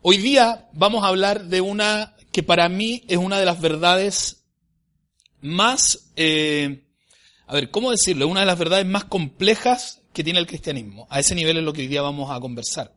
[0.00, 4.44] Hoy día vamos a hablar de una que para mí es una de las verdades
[5.40, 6.84] más, eh,
[7.48, 8.28] a ver, ¿cómo decirlo?
[8.28, 11.08] Una de las verdades más complejas que tiene el cristianismo.
[11.10, 12.94] A ese nivel es lo que hoy día vamos a conversar.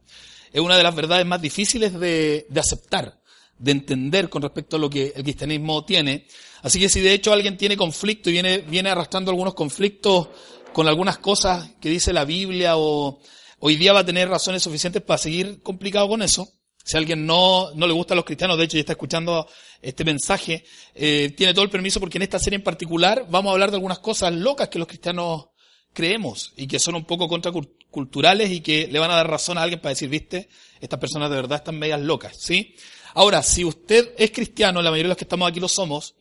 [0.54, 3.20] Es una de las verdades más difíciles de, de aceptar,
[3.58, 6.28] de entender con respecto a lo que el cristianismo tiene.
[6.62, 10.30] Así que si de hecho alguien tiene conflicto y viene, viene arrastrando algunos conflictos
[10.72, 13.20] con algunas cosas que dice la Biblia o
[13.58, 16.48] hoy día va a tener razones suficientes para seguir complicado con eso,
[16.84, 19.48] si alguien no, no le gusta a los cristianos, de hecho ya está escuchando
[19.82, 20.64] este mensaje,
[20.96, 23.78] eh, tiene todo el permiso porque en esta serie en particular vamos a hablar de
[23.78, 25.50] algunas cosas locas que los cristianos
[25.94, 29.64] creemos y que son un poco contraculturales y que le van a dar razón a
[29.64, 32.76] alguien para decir, viste, estas personas de verdad están medias locas, ¿sí?
[33.14, 36.16] Ahora, si usted es cristiano, la mayoría de los que estamos aquí lo somos,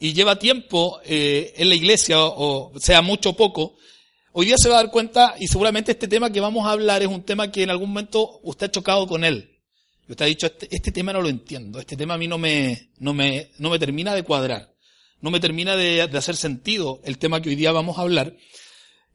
[0.00, 3.76] y lleva tiempo eh, en la iglesia, o, o sea mucho o poco,
[4.32, 7.02] hoy día se va a dar cuenta, y seguramente este tema que vamos a hablar
[7.02, 9.57] es un tema que en algún momento usted ha chocado con él.
[10.08, 12.90] Usted ha dicho, este, este, tema no lo entiendo, este tema a mí no me,
[12.98, 14.74] no me, no me termina de cuadrar,
[15.20, 18.34] no me termina de, de hacer sentido el tema que hoy día vamos a hablar.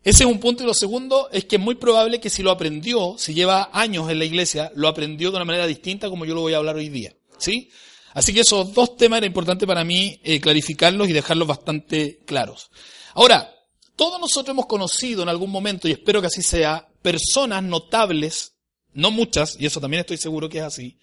[0.04, 2.52] Ese es un punto y lo segundo es que es muy probable que si lo
[2.52, 6.36] aprendió, si lleva años en la iglesia, lo aprendió de una manera distinta como yo
[6.36, 7.16] lo voy a hablar hoy día.
[7.38, 7.70] ¿Sí?
[8.14, 12.70] Así que esos dos temas era importante para mí eh, clarificarlos y dejarlos bastante claros.
[13.16, 13.54] Ahora,
[13.96, 18.53] todos nosotros hemos conocido en algún momento, y espero que así sea, personas notables
[18.94, 20.98] no muchas, y eso también estoy seguro que es así,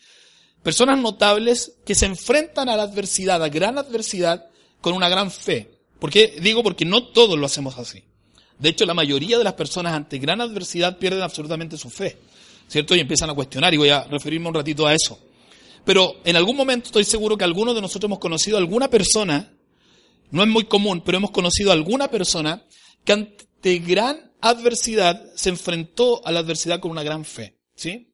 [0.62, 4.46] personas notables que se enfrentan a la adversidad, a gran adversidad,
[4.80, 5.70] con una gran fe.
[5.98, 6.38] ¿Por qué?
[6.40, 8.02] Digo porque no todos lo hacemos así.
[8.58, 12.18] De hecho, la mayoría de las personas ante gran adversidad pierden absolutamente su fe,
[12.68, 12.94] ¿cierto?
[12.94, 15.18] Y empiezan a cuestionar, y voy a referirme un ratito a eso.
[15.84, 19.52] Pero en algún momento estoy seguro que algunos de nosotros hemos conocido a alguna persona,
[20.30, 22.62] no es muy común, pero hemos conocido a alguna persona
[23.04, 27.59] que ante gran adversidad se enfrentó a la adversidad con una gran fe.
[27.80, 28.12] ¿Sí?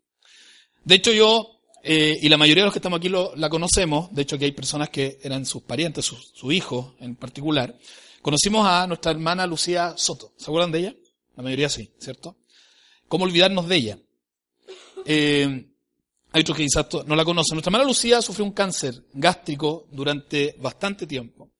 [0.84, 4.14] De hecho, yo, eh, y la mayoría de los que estamos aquí lo, la conocemos,
[4.14, 7.76] de hecho que hay personas que eran sus parientes, su hijos en particular,
[8.22, 10.34] conocimos a nuestra hermana Lucía Soto.
[10.36, 10.94] ¿Se acuerdan de ella?
[11.34, 12.36] La mayoría sí, ¿cierto?
[13.08, 13.98] ¿Cómo olvidarnos de ella?
[15.04, 15.66] Eh,
[16.30, 17.56] hay otros que quizás no la conocen.
[17.56, 21.50] Nuestra hermana Lucía sufrió un cáncer gástrico durante bastante tiempo.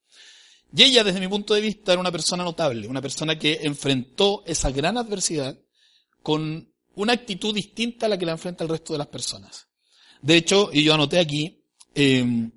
[0.73, 4.45] Y ella, desde mi punto de vista, era una persona notable, una persona que enfrentó
[4.47, 5.59] esa gran adversidad
[6.23, 9.69] con una actitud distinta a la que la enfrenta el resto de las personas.
[10.21, 11.63] De hecho, y yo anoté aquí,
[11.95, 12.51] eh,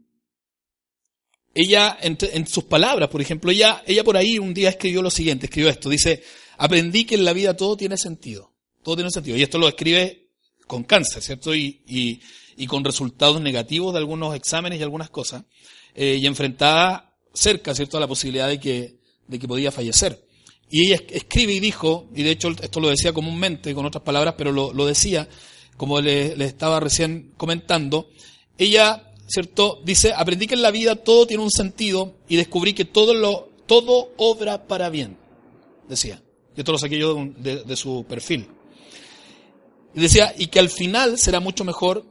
[1.53, 5.09] ella, en, en, sus palabras, por ejemplo, ella, ella por ahí un día escribió lo
[5.09, 6.23] siguiente, escribió esto, dice,
[6.57, 9.37] aprendí que en la vida todo tiene sentido, todo tiene sentido.
[9.37, 10.29] Y esto lo escribe
[10.67, 11.53] con cáncer, ¿cierto?
[11.53, 12.21] Y, y,
[12.55, 15.43] y con resultados negativos de algunos exámenes y algunas cosas,
[15.95, 20.28] eh, y enfrentada cerca, ¿cierto?, a la posibilidad de que, de que podía fallecer.
[20.69, 24.35] Y ella escribe y dijo, y de hecho esto lo decía comúnmente con otras palabras,
[24.37, 25.27] pero lo, decía,
[25.77, 28.09] como le, le, estaba recién comentando,
[28.57, 29.81] ella, ¿cierto?
[29.83, 33.49] Dice, aprendí que en la vida todo tiene un sentido y descubrí que todo lo,
[33.65, 35.17] todo obra para bien,
[35.87, 36.21] decía.
[36.55, 38.47] Y esto lo saqué yo de, de, de su perfil.
[39.95, 42.05] Y decía, y que al final será mucho mejor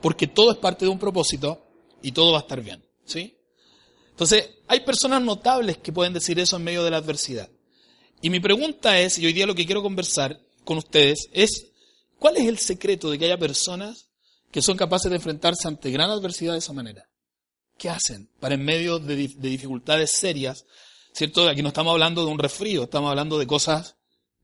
[0.00, 1.66] porque todo es parte de un propósito
[2.02, 3.36] y todo va a estar bien, ¿sí?
[4.10, 7.50] Entonces, hay personas notables que pueden decir eso en medio de la adversidad.
[8.22, 11.66] Y mi pregunta es, y hoy día lo que quiero conversar con ustedes, es
[12.18, 14.08] ¿cuál es el secreto de que haya personas
[14.50, 17.08] que son capaces de enfrentarse ante gran adversidad de esa manera?
[17.78, 20.64] ¿Qué hacen para en medio de, de dificultades serias?
[21.12, 21.48] ¿Cierto?
[21.48, 23.96] Aquí no estamos hablando de un resfrío, estamos hablando de cosas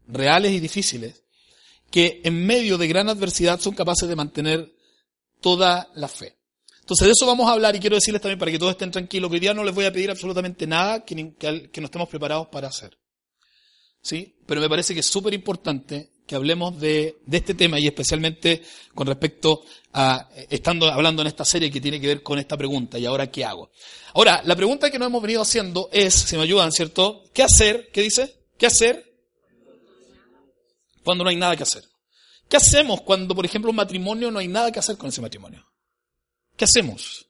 [0.07, 1.23] reales y difíciles,
[1.91, 4.73] que en medio de gran adversidad son capaces de mantener
[5.41, 6.37] toda la fe.
[6.81, 9.31] Entonces de eso vamos a hablar y quiero decirles también para que todos estén tranquilos
[9.31, 12.09] que hoy día no les voy a pedir absolutamente nada que, que, que no estemos
[12.09, 12.99] preparados para hacer.
[14.03, 14.35] ¿Sí?
[14.47, 18.63] Pero me parece que es súper importante que hablemos de, de, este tema y especialmente
[18.95, 22.99] con respecto a, estando hablando en esta serie que tiene que ver con esta pregunta,
[22.99, 23.71] ¿y ahora qué hago?
[24.15, 27.25] Ahora, la pregunta que nos hemos venido haciendo es, si me ayudan, ¿cierto?
[27.33, 27.91] ¿Qué hacer?
[27.93, 28.37] ¿Qué dice?
[28.59, 29.11] ¿Qué hacer
[31.03, 31.85] cuando no hay nada que hacer?
[32.49, 35.67] ¿Qué hacemos cuando, por ejemplo, un matrimonio no hay nada que hacer con ese matrimonio?
[36.57, 37.27] ¿Qué hacemos?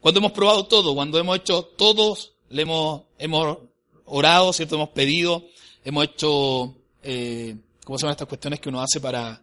[0.00, 3.58] Cuando hemos probado todo, cuando hemos hecho todos, le hemos, hemos
[4.04, 4.76] orado, ¿cierto?
[4.76, 5.44] Hemos pedido,
[5.84, 9.42] hemos hecho, eh, ¿cómo se llaman estas cuestiones que uno hace para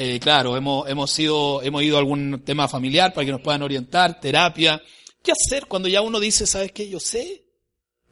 [0.00, 3.62] eh, claro, hemos, hemos, sido, hemos ido a algún tema familiar para que nos puedan
[3.62, 4.80] orientar, terapia.
[5.20, 7.44] ¿Qué hacer cuando ya uno dice, sabes qué, yo sé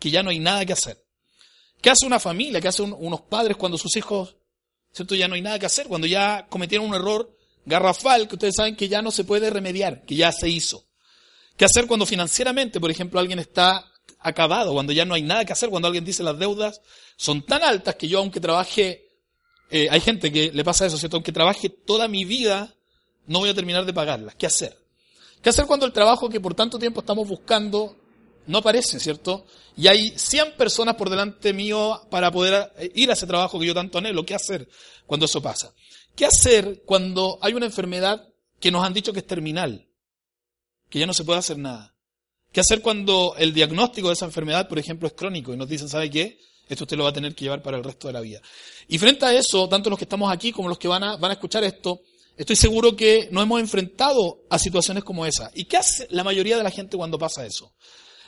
[0.01, 1.01] que ya no hay nada que hacer?
[1.81, 2.61] ¿Qué hace una familia?
[2.61, 4.35] ¿Qué hacen unos padres cuando sus hijos,
[4.91, 5.87] cierto, ya no hay nada que hacer?
[5.87, 10.05] Cuando ya cometieron un error garrafal que ustedes saben que ya no se puede remediar,
[10.05, 10.87] que ya se hizo.
[11.57, 15.53] ¿Qué hacer cuando financieramente, por ejemplo, alguien está acabado, cuando ya no hay nada que
[15.53, 16.81] hacer, cuando alguien dice las deudas
[17.17, 19.09] son tan altas que yo aunque trabaje,
[19.71, 21.17] eh, hay gente que le pasa eso, ¿cierto?
[21.17, 22.75] Aunque trabaje toda mi vida,
[23.27, 24.35] no voy a terminar de pagarlas.
[24.35, 24.77] ¿Qué hacer?
[25.43, 27.97] ¿Qué hacer cuando el trabajo que por tanto tiempo estamos buscando
[28.47, 29.47] no aparece, ¿cierto?
[29.77, 33.67] Y hay 100 personas por delante mío para poder eh, ir a ese trabajo que
[33.67, 34.25] yo tanto anhelo.
[34.25, 34.69] ¿Qué hacer
[35.07, 35.75] cuando eso pasa?
[36.15, 38.27] ¿Qué hacer cuando hay una enfermedad
[38.61, 39.89] que nos han dicho que es terminal?
[40.89, 41.96] Que ya no se puede hacer nada.
[42.57, 45.91] ¿Qué hacer cuando el diagnóstico de esa enfermedad, por ejemplo, es crónico y nos dicen,
[45.91, 46.39] ¿sabe qué?
[46.67, 48.41] Esto usted lo va a tener que llevar para el resto de la vida.
[48.89, 51.33] Y frente a eso, tanto los que estamos aquí como los que van a, van
[51.33, 52.01] a escuchar esto,
[52.35, 55.51] estoy seguro que nos hemos enfrentado a situaciones como esa.
[55.53, 57.75] ¿Y qué hace la mayoría de la gente cuando pasa eso?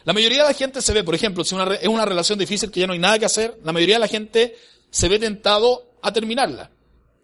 [0.04, 2.70] La mayoría de la gente se ve, por ejemplo, si una, es una relación difícil
[2.70, 4.58] que ya no hay nada que hacer, la mayoría de la gente
[4.90, 6.70] se ve tentado a terminarla.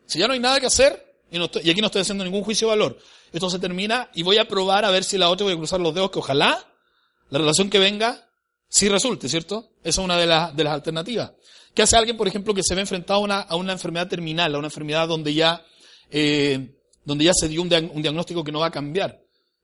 [0.07, 2.67] Si ya no hay nada que hacer, y, y aquí no estoy haciendo ningún juicio
[2.67, 2.99] de valor,
[3.31, 5.81] esto se termina y voy a probar a ver si la otra voy a cruzar
[5.81, 6.67] los dedos, que ojalá
[7.31, 8.29] la relación que venga
[8.69, 9.71] sí resulte, ¿cierto?
[9.83, 11.33] Esa es una de, las de las alternativas.
[11.75, 14.55] ¿Qué hace alguien, por ejemplo, que se ve enfrentado a una, a una enfermedad terminal,
[14.55, 15.65] a una enfermedad donde ya,
[16.11, 16.75] eh,
[17.05, 19.21] donde ya se dio un, diagnóstico que no va a cambiar?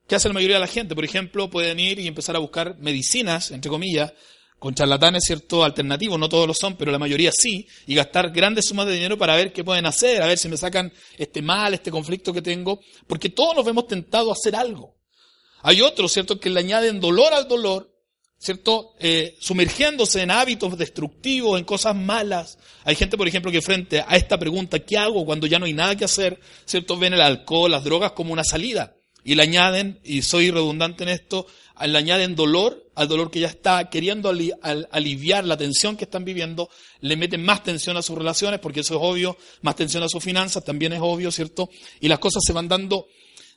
[0.08, 0.96] ¿Qué hace la mayoría de la gente?
[0.96, 4.12] Por ejemplo, pueden ir y empezar a buscar medicinas, entre comillas,
[4.58, 5.64] con charlatanes, ¿cierto?
[5.64, 9.16] Alternativos, no todos lo son, pero la mayoría sí, y gastar grandes sumas de dinero
[9.16, 12.42] para ver qué pueden hacer, a ver si me sacan este mal, este conflicto que
[12.42, 14.99] tengo, porque todos nos vemos tentados a hacer algo.
[15.62, 17.94] Hay otros, ¿cierto?, que le añaden dolor al dolor,
[18.38, 22.58] ¿cierto?, eh, sumergiéndose en hábitos destructivos, en cosas malas.
[22.84, 25.72] Hay gente, por ejemplo, que frente a esta pregunta, ¿qué hago cuando ya no hay
[25.72, 28.94] nada que hacer?, ¿cierto?, ven el alcohol, las drogas como una salida.
[29.22, 31.46] Y le añaden, y soy redundante en esto,
[31.86, 36.68] le añaden dolor al dolor que ya está queriendo aliviar la tensión que están viviendo,
[37.00, 40.22] le meten más tensión a sus relaciones, porque eso es obvio, más tensión a sus
[40.22, 41.70] finanzas, también es obvio, ¿cierto?
[42.00, 43.08] Y las cosas se van dando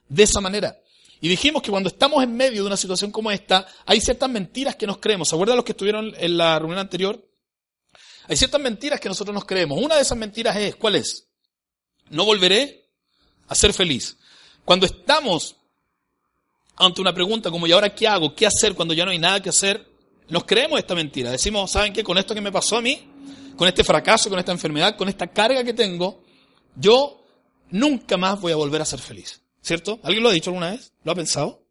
[0.08, 0.78] de esa manera.
[1.24, 4.76] Y dijimos que cuando estamos en medio de una situación como esta, hay ciertas mentiras
[4.76, 5.30] que nos creemos.
[5.30, 7.26] ¿Se acuerdan los que estuvieron en la reunión anterior?
[8.28, 9.82] Hay ciertas mentiras que nosotros nos creemos.
[9.82, 11.30] Una de esas mentiras es, ¿cuál es?
[12.10, 12.90] No volveré
[13.48, 14.18] a ser feliz.
[14.66, 15.56] Cuando estamos
[16.76, 18.36] ante una pregunta como, ¿y ahora qué hago?
[18.36, 19.90] ¿Qué hacer cuando ya no hay nada que hacer?
[20.28, 21.32] Nos creemos esta mentira.
[21.32, 22.04] Decimos, ¿saben qué?
[22.04, 23.00] Con esto que me pasó a mí,
[23.56, 26.22] con este fracaso, con esta enfermedad, con esta carga que tengo,
[26.76, 27.24] yo
[27.70, 29.43] nunca más voy a volver a ser feliz.
[29.64, 30.00] ¿Cierto?
[30.04, 30.92] ¿Alguien lo ha dicho alguna vez?
[31.06, 31.66] ¿Lo ha pensado?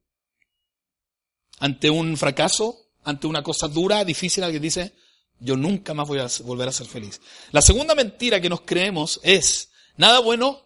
[1.58, 4.94] Ante un fracaso, ante una cosa dura, difícil, alguien dice,
[5.38, 7.20] yo nunca más voy a volver a ser feliz.
[7.52, 10.62] La segunda mentira que nos creemos es, nada bueno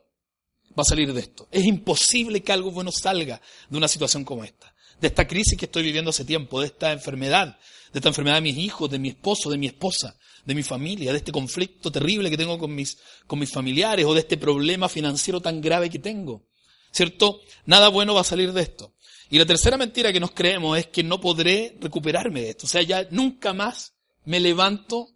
[0.79, 1.49] va a salir de esto.
[1.51, 4.73] Es imposible que algo bueno salga de una situación como esta.
[5.01, 7.59] De esta crisis que estoy viviendo hace tiempo, de esta enfermedad,
[7.93, 11.11] de esta enfermedad de mis hijos, de mi esposo, de mi esposa, de mi familia,
[11.11, 14.89] de este conflicto terrible que tengo con mis, con mis familiares o de este problema
[14.89, 16.47] financiero tan grave que tengo.
[16.91, 17.41] ¿Cierto?
[17.65, 18.95] Nada bueno va a salir de esto.
[19.29, 22.67] Y la tercera mentira que nos creemos es que no podré recuperarme de esto.
[22.67, 23.95] O sea, ya nunca más
[24.25, 25.09] me levanto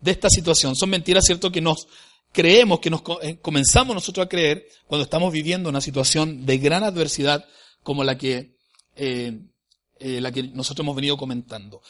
[0.00, 0.76] de esta situación.
[0.76, 1.50] Son mentiras, ¿cierto?
[1.50, 1.88] Que nos
[2.32, 6.84] creemos, que nos eh, comenzamos nosotros a creer cuando estamos viviendo una situación de gran
[6.84, 7.46] adversidad
[7.82, 8.56] como la que,
[8.96, 9.40] eh,
[9.98, 11.80] eh, la que nosotros hemos venido comentando.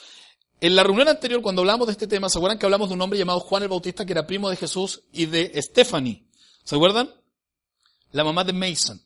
[0.61, 3.03] En la reunión anterior, cuando hablamos de este tema, ¿se acuerdan que hablamos de un
[3.03, 6.25] hombre llamado Juan el Bautista, que era primo de Jesús y de Stephanie?
[6.62, 7.11] ¿Se acuerdan?
[8.12, 9.03] La mamá de Mason.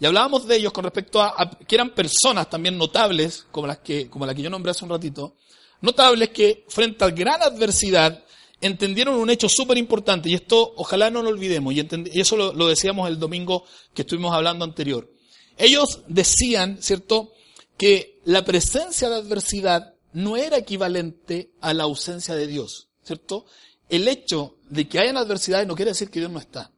[0.00, 4.08] Y hablábamos de ellos con respecto a, que eran personas también notables, como las que,
[4.08, 5.36] como la que yo nombré hace un ratito,
[5.80, 8.22] notables que frente a gran adversidad
[8.60, 12.68] entendieron un hecho súper importante, y esto ojalá no lo olvidemos, y, eso lo, lo,
[12.68, 13.64] decíamos el domingo
[13.94, 15.10] que estuvimos hablando anterior.
[15.56, 17.32] Ellos decían, ¿cierto?,
[17.76, 23.46] que la presencia de adversidad no era equivalente a la ausencia de Dios, ¿cierto?
[23.88, 26.72] El hecho de que hayan adversidades no quiere decir que Dios no está.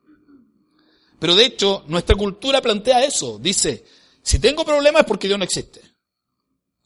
[1.20, 3.38] Pero de hecho, nuestra cultura plantea eso.
[3.38, 3.84] Dice,
[4.22, 5.80] si tengo problemas es porque Dios no existe.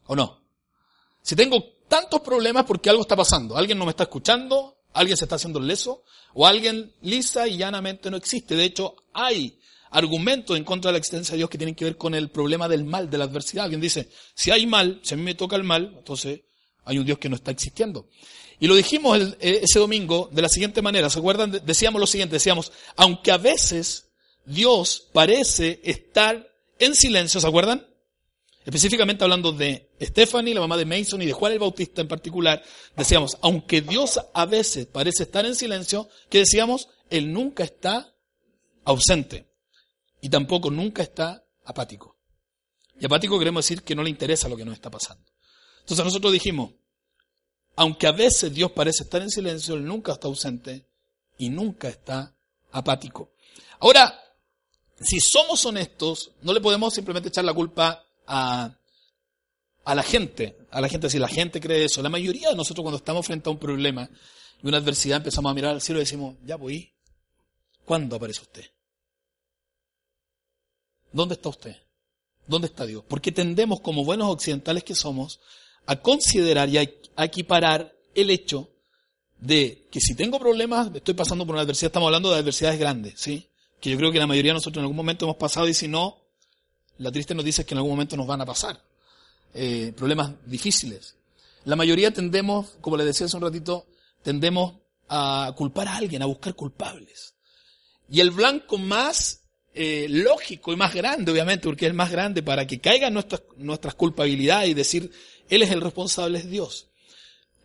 [0.05, 0.41] ¿O no?
[1.21, 3.57] Si tengo tantos problemas es porque algo está pasando.
[3.57, 8.11] Alguien no me está escuchando, alguien se está haciendo leso, o alguien lisa y llanamente
[8.11, 8.55] no existe.
[8.55, 9.57] De hecho, hay
[9.91, 12.67] argumentos en contra de la existencia de Dios que tienen que ver con el problema
[12.67, 13.63] del mal, de la adversidad.
[13.63, 16.41] Alguien dice, si hay mal, si a mí me toca el mal, entonces
[16.83, 18.09] hay un Dios que no está existiendo.
[18.59, 21.09] Y lo dijimos eh, ese domingo de la siguiente manera.
[21.09, 21.61] ¿Se acuerdan?
[21.65, 24.04] Decíamos lo siguiente, decíamos, aunque a veces
[24.45, 26.47] Dios parece estar
[26.79, 27.85] en silencio, ¿se acuerdan?
[28.65, 32.63] Específicamente hablando de Stephanie, la mamá de Mason y de Juan el Bautista en particular,
[32.97, 36.89] decíamos, aunque Dios a veces parece estar en silencio, ¿qué decíamos?
[37.09, 38.13] Él nunca está
[38.83, 39.47] ausente.
[40.21, 42.17] y tampoco nunca está apático.
[42.99, 45.23] Y apático queremos decir que no le interesa lo que nos está pasando.
[45.81, 46.71] Entonces nosotros dijimos,
[47.75, 50.87] aunque a veces Dios parece estar en silencio, Él nunca está ausente
[51.37, 52.35] y nunca está
[52.71, 53.33] apático.
[53.79, 54.19] Ahora,
[54.99, 58.71] si somos honestos, no le podemos simplemente echar la culpa a,
[59.83, 60.57] a la gente.
[60.71, 62.01] A la gente, si la gente cree eso.
[62.01, 64.09] La mayoría de nosotros cuando estamos frente a un problema
[64.61, 66.91] y una adversidad empezamos a mirar al cielo y decimos, ya voy,
[67.85, 68.65] ¿cuándo aparece usted?
[71.11, 71.75] ¿Dónde está usted?
[72.47, 73.03] ¿Dónde está Dios?
[73.07, 75.39] Porque tendemos, como buenos occidentales que somos,
[75.85, 78.69] a considerar y a equiparar el hecho
[79.39, 83.13] de que si tengo problemas, estoy pasando por una adversidad, estamos hablando de adversidades grandes,
[83.17, 83.49] ¿sí?
[83.85, 85.87] Que yo creo que la mayoría de nosotros en algún momento hemos pasado y si
[85.87, 86.17] no,
[86.97, 88.81] la triste noticia es que en algún momento nos van a pasar.
[89.53, 91.15] Eh, problemas difíciles.
[91.65, 93.85] La mayoría tendemos, como les decía hace un ratito,
[94.23, 94.73] tendemos
[95.07, 97.35] a culpar a alguien, a buscar culpables.
[98.09, 99.43] Y el blanco más
[99.75, 103.43] eh, lógico y más grande, obviamente, porque es el más grande para que caigan nuestras,
[103.55, 105.11] nuestras culpabilidades y decir,
[105.47, 106.89] Él es el responsable, es Dios.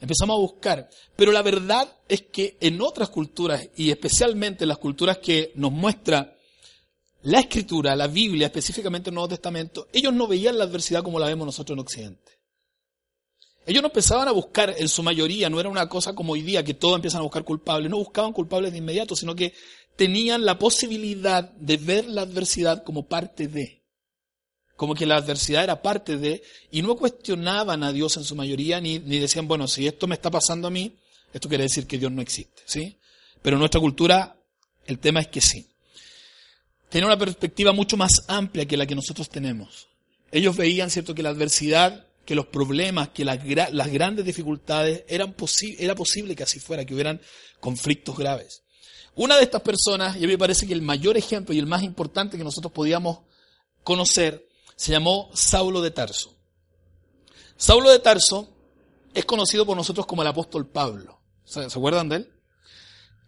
[0.01, 0.89] Empezamos a buscar.
[1.15, 5.73] Pero la verdad es que en otras culturas, y especialmente en las culturas que nos
[5.73, 6.37] muestra
[7.23, 11.27] la Escritura, la Biblia, específicamente el Nuevo Testamento, ellos no veían la adversidad como la
[11.27, 12.41] vemos nosotros en Occidente.
[13.67, 16.65] Ellos no empezaban a buscar, en su mayoría, no era una cosa como hoy día
[16.65, 19.53] que todos empiezan a buscar culpables, no buscaban culpables de inmediato, sino que
[19.97, 23.80] tenían la posibilidad de ver la adversidad como parte de,
[24.81, 28.81] como que la adversidad era parte de, y no cuestionaban a Dios en su mayoría,
[28.81, 30.97] ni, ni decían, bueno, si esto me está pasando a mí,
[31.35, 32.97] esto quiere decir que Dios no existe, ¿sí?
[33.43, 34.39] Pero en nuestra cultura,
[34.87, 35.69] el tema es que sí.
[36.89, 39.89] Tiene una perspectiva mucho más amplia que la que nosotros tenemos.
[40.33, 43.39] Ellos veían, ¿cierto?, que la adversidad que los problemas, que las,
[43.75, 45.35] las grandes dificultades, eran
[45.79, 47.21] era posible que así fuera, que hubieran
[47.61, 48.63] conflictos graves.
[49.15, 51.67] Una de estas personas, y a mí me parece que el mayor ejemplo y el
[51.67, 53.19] más importante que nosotros podíamos
[53.83, 54.49] conocer,
[54.81, 56.35] se llamó Saulo de Tarso.
[57.59, 58.49] Saulo de Tarso
[59.13, 61.21] es conocido por nosotros como el apóstol Pablo.
[61.45, 62.33] ¿Se, acuerdan de él?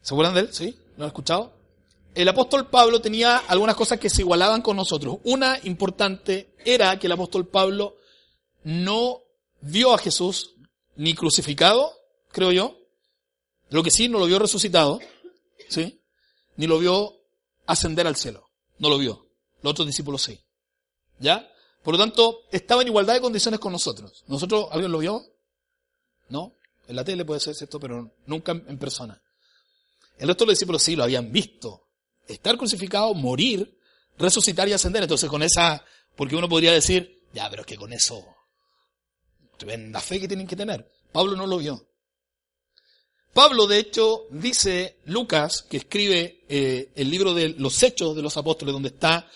[0.00, 0.49] ¿Se acuerdan de él?
[0.54, 0.75] ¿Sí?
[0.97, 1.52] ¿Lo han escuchado?
[2.14, 5.18] El apóstol Pablo tenía algunas cosas que se igualaban con nosotros.
[5.25, 7.97] Una importante era que el apóstol Pablo
[8.64, 9.21] no
[9.61, 10.54] vio a Jesús
[10.97, 11.92] ni crucificado,
[12.30, 12.78] creo yo.
[13.68, 15.00] Lo que sí, no lo vio resucitado,
[15.68, 16.00] ¿sí?
[16.56, 17.12] Ni lo vio
[17.66, 18.49] ascender al cielo.
[18.78, 19.28] No lo vio.
[19.61, 20.40] Los otros discípulos sí.
[21.19, 21.49] ¿Ya?
[21.83, 24.25] Por lo tanto, estaba en igualdad de condiciones con nosotros.
[24.28, 25.25] ¿Nosotros, alguien lo vio?
[26.28, 26.54] ¿No?
[26.88, 29.21] En la tele puede ser cierto, pero nunca en persona.
[30.19, 31.88] El resto de los discípulos sí lo habían visto.
[32.26, 33.78] Estar crucificado, morir,
[34.19, 35.02] resucitar y ascender.
[35.02, 35.85] Entonces con esa,
[36.16, 38.25] porque uno podría decir, ya, pero es que con eso
[39.66, 40.90] la fe que tienen que tener.
[41.12, 41.88] Pablo no lo vio.
[43.33, 48.37] Pablo, de hecho, dice Lucas, que escribe eh, el libro de los Hechos de los
[48.37, 49.31] Apóstoles, donde está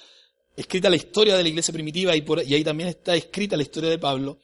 [0.56, 3.62] escrita la historia de la iglesia primitiva y, por, y ahí también está escrita la
[3.62, 4.38] historia de Pablo.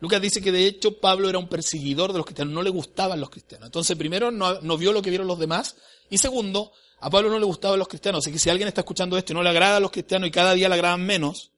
[0.00, 3.18] Lucas dice que de hecho Pablo era un perseguidor de los cristianos, no le gustaban
[3.18, 3.66] los cristianos.
[3.66, 5.76] Entonces, primero, no, vio lo que vieron los demás,
[6.10, 8.24] y segundo, a Pablo no le gustaban los cristianos.
[8.24, 10.30] Así que si alguien está escuchando esto y no le agrada a los cristianos y
[10.30, 11.50] cada día le agradan menos,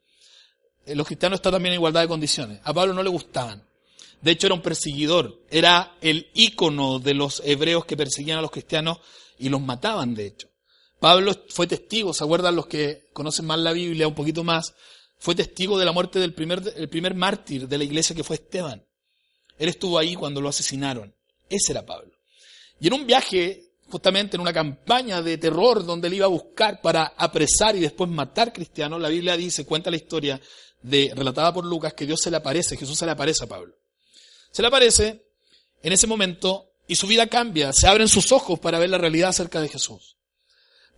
[0.86, 2.60] eh, los cristianos están también en igualdad de condiciones.
[2.64, 3.64] A Pablo no le gustaban.
[4.20, 5.42] De hecho, era un perseguidor.
[5.50, 8.98] Era el ícono de los hebreos que perseguían a los cristianos
[9.38, 10.47] y los mataban, de hecho.
[11.00, 14.74] Pablo fue testigo, ¿se acuerdan los que conocen más la Biblia un poquito más?
[15.18, 18.36] Fue testigo de la muerte del primer, el primer mártir de la iglesia que fue
[18.36, 18.84] Esteban.
[19.58, 21.14] Él estuvo ahí cuando lo asesinaron.
[21.48, 22.12] Ese era Pablo.
[22.80, 26.80] Y en un viaje, justamente en una campaña de terror donde él iba a buscar
[26.80, 30.40] para apresar y después matar cristianos, la Biblia dice, cuenta la historia
[30.82, 33.74] de, relatada por Lucas, que Dios se le aparece, Jesús se le aparece a Pablo.
[34.52, 35.24] Se le aparece
[35.82, 39.30] en ese momento y su vida cambia, se abren sus ojos para ver la realidad
[39.30, 40.17] acerca de Jesús.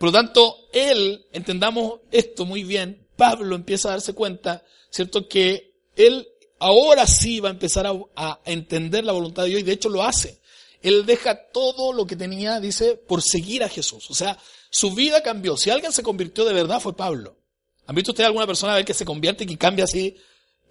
[0.01, 5.27] Por lo tanto, él, entendamos esto muy bien, Pablo empieza a darse cuenta, ¿cierto?
[5.27, 6.27] Que él
[6.57, 10.01] ahora sí va a empezar a, entender la voluntad de Dios y de hecho lo
[10.01, 10.41] hace.
[10.81, 14.09] Él deja todo lo que tenía, dice, por seguir a Jesús.
[14.09, 14.39] O sea,
[14.71, 15.55] su vida cambió.
[15.55, 17.37] Si alguien se convirtió de verdad fue Pablo.
[17.85, 20.17] ¿Han visto ustedes alguna persona a ver que se convierte y que cambia así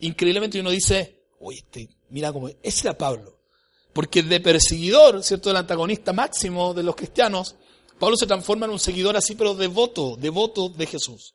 [0.00, 3.38] increíblemente y uno dice, oye, este Mira cómo, ese era Pablo.
[3.92, 5.50] Porque de perseguidor, ¿cierto?
[5.50, 7.54] Del antagonista máximo de los cristianos,
[8.00, 11.34] Pablo se transforma en un seguidor así, pero devoto, devoto de Jesús.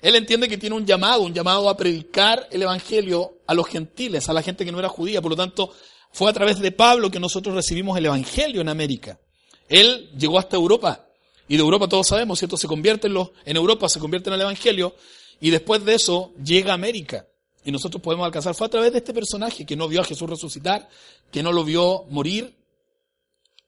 [0.00, 4.28] Él entiende que tiene un llamado, un llamado a predicar el Evangelio a los gentiles,
[4.28, 5.20] a la gente que no era judía.
[5.20, 5.70] Por lo tanto,
[6.12, 9.20] fue a través de Pablo que nosotros recibimos el Evangelio en América.
[9.68, 11.06] Él llegó hasta Europa.
[11.48, 12.56] Y de Europa todos sabemos, ¿cierto?
[12.56, 14.94] Se convierte en, los, en Europa, se convierte en el Evangelio.
[15.40, 17.26] Y después de eso llega a América
[17.64, 20.30] y nosotros podemos alcanzar fue a través de este personaje que no vio a Jesús
[20.30, 20.88] resucitar,
[21.30, 22.56] que no lo vio morir,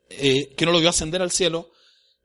[0.08, 1.71] eh, que no lo vio ascender al cielo.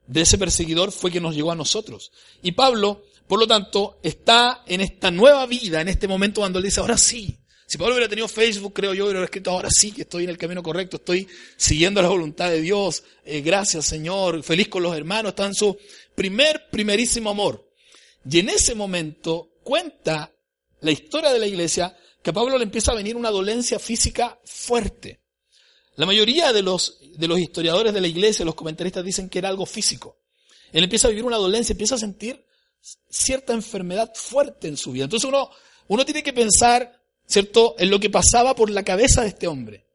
[0.08, 2.10] De ese perseguidor fue que nos llegó a nosotros.
[2.42, 6.64] Y Pablo, Por lo tanto, está en esta nueva vida, en este momento cuando él
[6.64, 7.38] dice, ahora sí.
[7.66, 10.38] Si Pablo hubiera tenido Facebook, creo yo, hubiera escrito, ahora sí que estoy en el
[10.38, 15.32] camino correcto, estoy siguiendo la voluntad de Dios, eh, gracias Señor, feliz con los hermanos,
[15.32, 15.76] está en su
[16.14, 17.70] primer, primerísimo amor.
[18.24, 20.32] Y en ese momento cuenta
[20.80, 24.40] la historia de la iglesia que a Pablo le empieza a venir una dolencia física
[24.46, 25.20] fuerte.
[25.98, 29.48] La mayoría de los, de los historiadores de la iglesia, los comentaristas dicen que era
[29.48, 30.16] algo físico.
[30.72, 32.44] Él empieza a vivir una dolencia, empieza a sentir
[33.10, 35.04] cierta enfermedad fuerte en su vida.
[35.04, 35.50] Entonces uno,
[35.88, 39.86] uno tiene que pensar, ¿cierto?, en lo que pasaba por la cabeza de este hombre.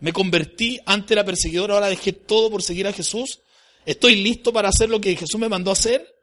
[0.00, 3.40] Me convertí, antes era perseguidor, ahora dejé todo por seguir a Jesús.
[3.84, 6.14] Estoy listo para hacer lo que Jesús me mandó a hacer.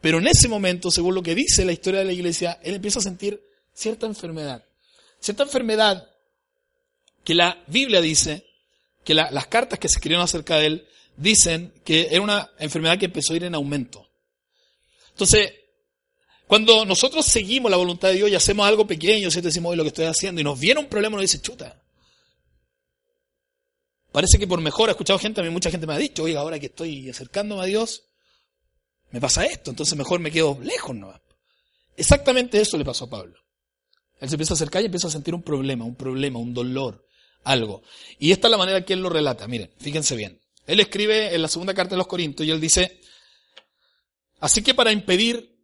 [0.00, 3.00] Pero en ese momento, según lo que dice la historia de la iglesia, él empieza
[3.00, 3.38] a sentir
[3.74, 4.64] cierta enfermedad.
[5.18, 6.09] Cierta enfermedad
[7.24, 8.46] que la Biblia dice,
[9.04, 13.06] que las cartas que se escribieron acerca de él, dicen que era una enfermedad que
[13.06, 14.08] empezó a ir en aumento.
[15.10, 15.52] Entonces,
[16.46, 19.88] cuando nosotros seguimos la voluntad de Dios y hacemos algo pequeño, si decimos lo que
[19.88, 21.80] estoy haciendo, y nos viene un problema, nos dice, chuta.
[24.12, 26.40] Parece que por mejor, he escuchado gente, a mí mucha gente me ha dicho, oiga,
[26.40, 28.04] ahora que estoy acercándome a Dios,
[29.10, 31.12] me pasa esto, entonces mejor me quedo lejos, ¿no?
[31.96, 33.38] Exactamente eso le pasó a Pablo.
[34.20, 37.06] Él se empieza a acercar y empieza a sentir un problema, un problema, un dolor,
[37.44, 37.82] algo.
[38.18, 39.46] Y esta es la manera que él lo relata.
[39.48, 40.40] Miren, fíjense bien.
[40.66, 43.00] Él escribe en la segunda carta de los Corintios y él dice,
[44.40, 45.54] Así que para impedir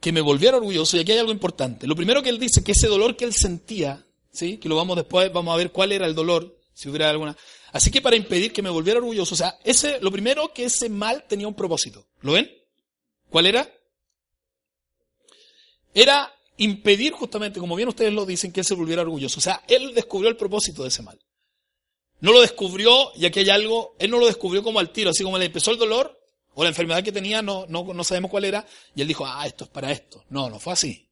[0.00, 2.72] que me volviera orgulloso, y aquí hay algo importante, lo primero que él dice, que
[2.72, 4.58] ese dolor que él sentía, ¿sí?
[4.58, 7.36] que lo vamos después, vamos a ver cuál era el dolor, si hubiera alguna.
[7.72, 10.88] Así que para impedir que me volviera orgulloso, o sea, ese, lo primero que ese
[10.88, 12.06] mal tenía un propósito.
[12.20, 12.50] ¿Lo ven?
[13.30, 13.72] ¿Cuál era?
[15.94, 19.38] Era impedir justamente, como bien ustedes lo dicen, que él se volviera orgulloso.
[19.38, 21.18] O sea, él descubrió el propósito de ese mal.
[22.20, 25.22] No lo descubrió, y aquí hay algo, él no lo descubrió como al tiro, así
[25.22, 26.20] como le empezó el dolor,
[26.54, 29.46] o la enfermedad que tenía, no, no, no sabemos cuál era, y él dijo, ah,
[29.46, 30.24] esto es para esto.
[30.28, 31.08] No, no fue así.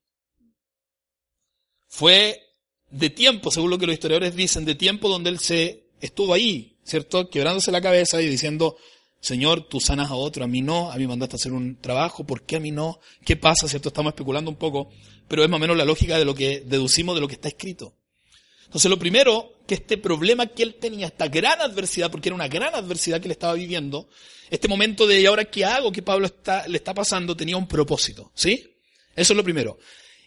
[1.86, 2.42] Fue
[2.90, 6.76] de tiempo, según lo que los historiadores dicen, de tiempo donde él se estuvo ahí,
[6.82, 7.30] ¿cierto?
[7.30, 8.76] Quebrándose la cabeza y diciendo,
[9.21, 12.25] Señor, tú sanas a otro, a mí no, a mí mandaste a hacer un trabajo,
[12.25, 13.00] ¿por qué a mí no?
[13.25, 13.68] ¿Qué pasa?
[13.68, 13.88] ¿Cierto?
[13.88, 14.90] Estamos especulando un poco,
[15.28, 17.49] pero es más o menos la lógica de lo que deducimos de lo que está
[17.49, 17.95] escrito.
[18.67, 22.49] Entonces, lo primero, que este problema que él tenía, esta gran adversidad, porque era una
[22.49, 24.08] gran adversidad que él estaba viviendo,
[24.50, 25.93] este momento de, ¿y ahora qué hago?
[25.93, 27.36] que Pablo está, le está pasando?
[27.36, 28.76] Tenía un propósito, ¿sí?
[29.15, 29.78] Eso es lo primero.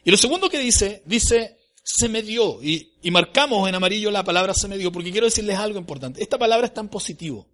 [0.03, 4.23] Y lo segundo que dice, dice, se me dio, y, y marcamos en amarillo la
[4.23, 6.21] palabra se me dio, porque quiero decirles algo importante.
[6.21, 7.47] Esta palabra está en positivo.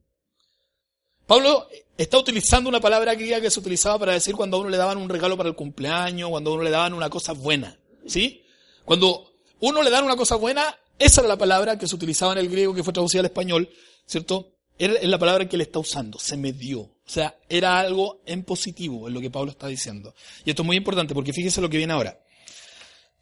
[1.27, 4.77] Pablo está utilizando una palabra griega que se utilizaba para decir cuando a uno le
[4.77, 8.43] daban un regalo para el cumpleaños, cuando a uno le daban una cosa buena, ¿sí?
[8.83, 12.39] Cuando uno le dan una cosa buena, esa era la palabra que se utilizaba en
[12.39, 13.69] el griego que fue traducida al español,
[14.05, 14.51] ¿cierto?
[14.77, 16.81] Es la palabra que él está usando, se me dio.
[16.81, 20.13] O sea, era algo en positivo, en lo que Pablo está diciendo.
[20.43, 22.19] Y esto es muy importante porque fíjese lo que viene ahora.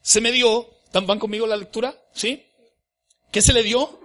[0.02, 1.94] Se me dio, ¿van conmigo la lectura?
[2.12, 2.44] ¿Sí?
[3.30, 4.00] ¿Qué se le dio?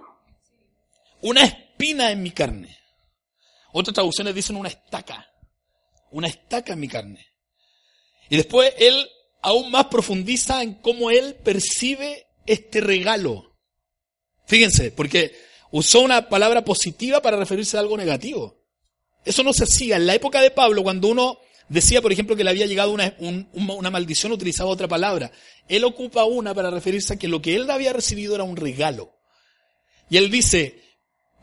[1.22, 2.79] Una espina en mi carne.
[3.72, 5.26] Otras traducciones dicen una estaca.
[6.10, 7.26] Una estaca en mi carne.
[8.28, 9.08] Y después él
[9.42, 13.56] aún más profundiza en cómo él percibe este regalo.
[14.46, 15.36] Fíjense, porque
[15.70, 18.60] usó una palabra positiva para referirse a algo negativo.
[19.24, 19.96] Eso no se hacía.
[19.96, 23.90] En la época de Pablo, cuando uno decía, por ejemplo, que le había llegado una,
[23.90, 25.30] maldición, utilizaba otra palabra.
[25.68, 29.14] Él ocupa una para referirse a que lo que él había recibido era un regalo.
[30.10, 30.82] Y él dice,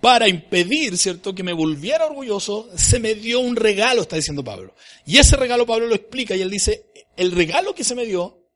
[0.01, 4.75] para impedir, ¿cierto?, que me volviera orgulloso, se me dio un regalo, está diciendo Pablo.
[5.05, 8.47] Y ese regalo Pablo lo explica y él dice, el regalo que se me dio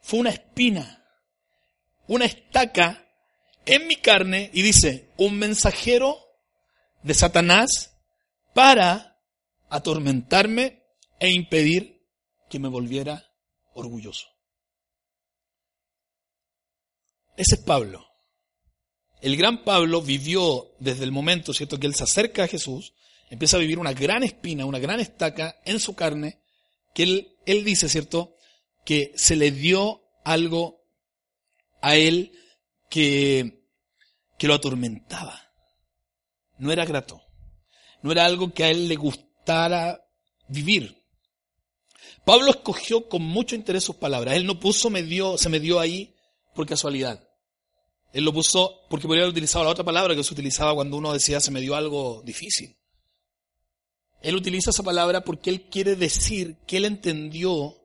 [0.00, 1.04] fue una espina,
[2.06, 3.06] una estaca
[3.66, 6.18] en mi carne y dice, un mensajero
[7.02, 7.98] de Satanás
[8.54, 9.20] para
[9.68, 10.84] atormentarme
[11.20, 12.02] e impedir
[12.48, 13.30] que me volviera
[13.74, 14.26] orgulloso.
[17.36, 18.07] Ese es Pablo.
[19.20, 22.92] El gran Pablo vivió desde el momento, ¿cierto?, que él se acerca a Jesús,
[23.30, 26.40] empieza a vivir una gran espina, una gran estaca en su carne,
[26.94, 28.36] que él, él dice, ¿cierto?,
[28.84, 30.84] que se le dio algo
[31.80, 32.32] a él
[32.88, 33.64] que,
[34.38, 35.42] que lo atormentaba.
[36.58, 37.22] No era grato.
[38.02, 40.04] No era algo que a él le gustara
[40.48, 41.04] vivir.
[42.24, 44.36] Pablo escogió con mucho interés sus palabras.
[44.36, 46.14] Él no puso se me dio ahí
[46.54, 47.27] por casualidad.
[48.12, 51.12] Él lo puso porque podría haber utilizado la otra palabra que se utilizaba cuando uno
[51.12, 52.76] decía se me dio algo difícil.
[54.22, 57.76] Él utiliza esa palabra porque él quiere decir que él entendió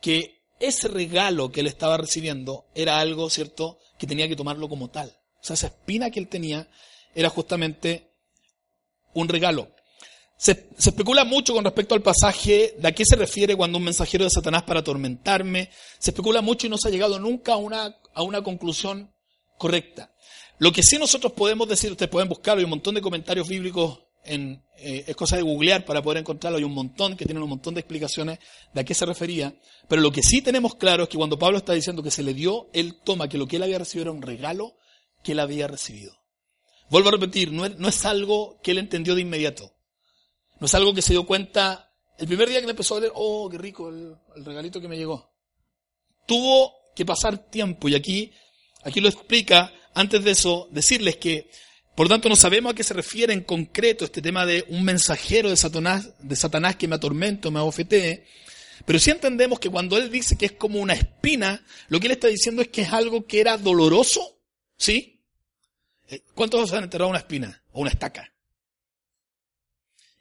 [0.00, 4.90] que ese regalo que él estaba recibiendo era algo, ¿cierto?, que tenía que tomarlo como
[4.90, 5.08] tal.
[5.40, 6.68] O sea, esa espina que él tenía
[7.14, 8.12] era justamente
[9.14, 9.70] un regalo.
[10.36, 14.24] Se, especula mucho con respecto al pasaje de a qué se refiere cuando un mensajero
[14.24, 15.70] de Satanás para atormentarme.
[15.98, 19.12] Se especula mucho y no se ha llegado nunca a una, a una conclusión
[19.58, 20.12] correcta.
[20.58, 24.00] Lo que sí nosotros podemos decir, ustedes pueden buscarlo, hay un montón de comentarios bíblicos
[24.24, 27.48] en, eh, es cosa de googlear para poder encontrarlo, hay un montón que tienen un
[27.48, 28.40] montón de explicaciones
[28.74, 29.54] de a qué se refería,
[29.88, 32.34] pero lo que sí tenemos claro es que cuando Pablo está diciendo que se le
[32.34, 34.74] dio, él toma que lo que él había recibido era un regalo
[35.22, 36.18] que él había recibido.
[36.90, 39.74] Vuelvo a repetir, no es, no es algo que él entendió de inmediato.
[40.58, 43.12] No es algo que se dio cuenta el primer día que le empezó a leer,
[43.14, 45.32] oh, qué rico el, regalito que me llegó.
[46.26, 48.32] Tuvo que pasar tiempo y aquí,
[48.84, 51.50] aquí lo explica, antes de eso, decirles que,
[51.96, 55.48] por tanto, no sabemos a qué se refiere en concreto este tema de un mensajero
[55.48, 58.26] de Satanás, de Satanás que me atormenta, me abofetee,
[58.84, 62.12] pero sí entendemos que cuando él dice que es como una espina, lo que él
[62.12, 64.40] está diciendo es que es algo que era doloroso,
[64.76, 65.20] ¿sí?
[66.08, 68.32] Eh, ¿Cuántos se han enterrado una espina o una estaca?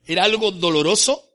[0.07, 1.26] era algo doloroso,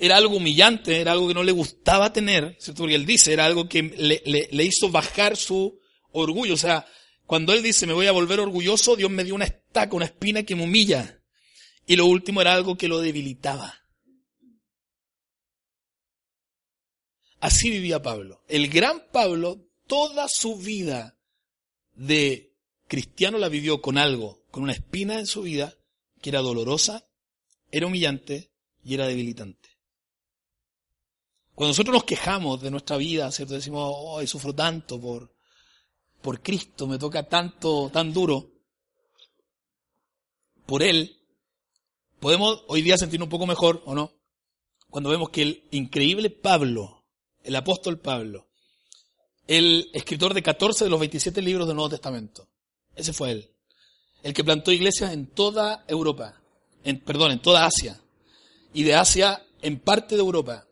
[0.00, 2.82] era algo humillante, era algo que no le gustaba tener, ¿cierto?
[2.82, 5.78] Porque él dice, era algo que le, le, hizo bajar su
[6.12, 6.54] orgullo.
[6.54, 6.86] O sea,
[7.26, 10.42] cuando él dice, me voy a volver orgulloso, Dios me dio una estaca, una espina
[10.42, 11.22] que me humilla.
[11.86, 13.74] Y lo último era algo que lo debilitaba.
[17.40, 18.42] Así vivía Pablo.
[18.48, 21.18] El gran Pablo, toda su vida
[21.92, 22.54] de
[22.88, 25.74] cristiano la vivió con algo, con una espina en su vida,
[26.22, 27.06] que era dolorosa,
[27.70, 28.50] era humillante
[28.82, 29.59] y era debilitante.
[31.60, 33.52] Cuando nosotros nos quejamos de nuestra vida, ¿cierto?
[33.52, 35.30] Decimos, oh, sufro tanto por,
[36.22, 38.50] por Cristo, me toca tanto, tan duro,
[40.64, 41.20] por Él,
[42.18, 44.10] podemos hoy día sentirnos un poco mejor, ¿o no?
[44.88, 47.04] Cuando vemos que el increíble Pablo,
[47.42, 48.48] el apóstol Pablo,
[49.46, 52.48] el escritor de 14 de los 27 libros del Nuevo Testamento,
[52.96, 53.50] ese fue él,
[54.22, 56.40] el que plantó iglesias en toda Europa,
[56.84, 58.00] en, perdón, en toda Asia,
[58.72, 60.66] y de Asia en parte de Europa.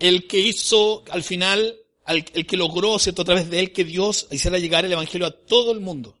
[0.00, 4.26] El que hizo al final, el que logró, ¿cierto?, a través de él que Dios
[4.32, 6.18] hiciera llegar el Evangelio a todo el mundo.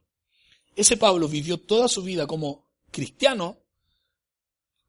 [0.76, 3.58] Ese Pablo vivió toda su vida como cristiano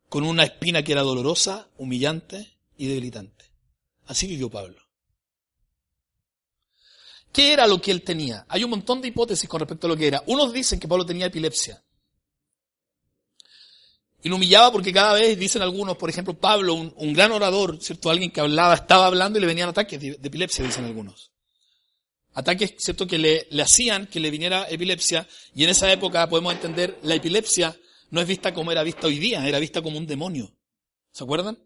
[0.10, 3.46] con una espina que era dolorosa, humillante y debilitante.
[4.06, 4.82] Así vivió Pablo.
[7.32, 8.46] ¿Qué era lo que él tenía?
[8.50, 10.22] Hay un montón de hipótesis con respecto a lo que era.
[10.28, 11.82] Unos dicen que Pablo tenía epilepsia.
[14.24, 18.10] Y lo humillaba porque cada vez, dicen algunos, por ejemplo, Pablo, un, gran orador, ¿cierto?
[18.10, 21.32] Alguien que hablaba, estaba hablando y le venían ataques de, epilepsia, dicen algunos.
[22.34, 23.08] Ataques, ¿cierto?
[23.08, 25.28] Que le, le hacían que le viniera epilepsia.
[25.56, 27.76] Y en esa época podemos entender, la epilepsia
[28.12, 30.54] no es vista como era vista hoy día, era vista como un demonio.
[31.12, 31.58] ¿Se acuerdan?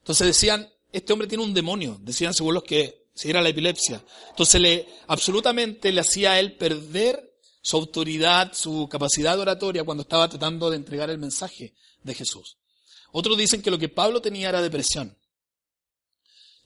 [0.00, 4.04] Entonces decían, este hombre tiene un demonio, decían según los que si era la epilepsia.
[4.30, 7.33] Entonces le, absolutamente le hacía a él perder
[7.64, 11.72] su autoridad, su capacidad oratoria cuando estaba tratando de entregar el mensaje
[12.02, 12.58] de Jesús.
[13.10, 15.16] Otros dicen que lo que Pablo tenía era depresión.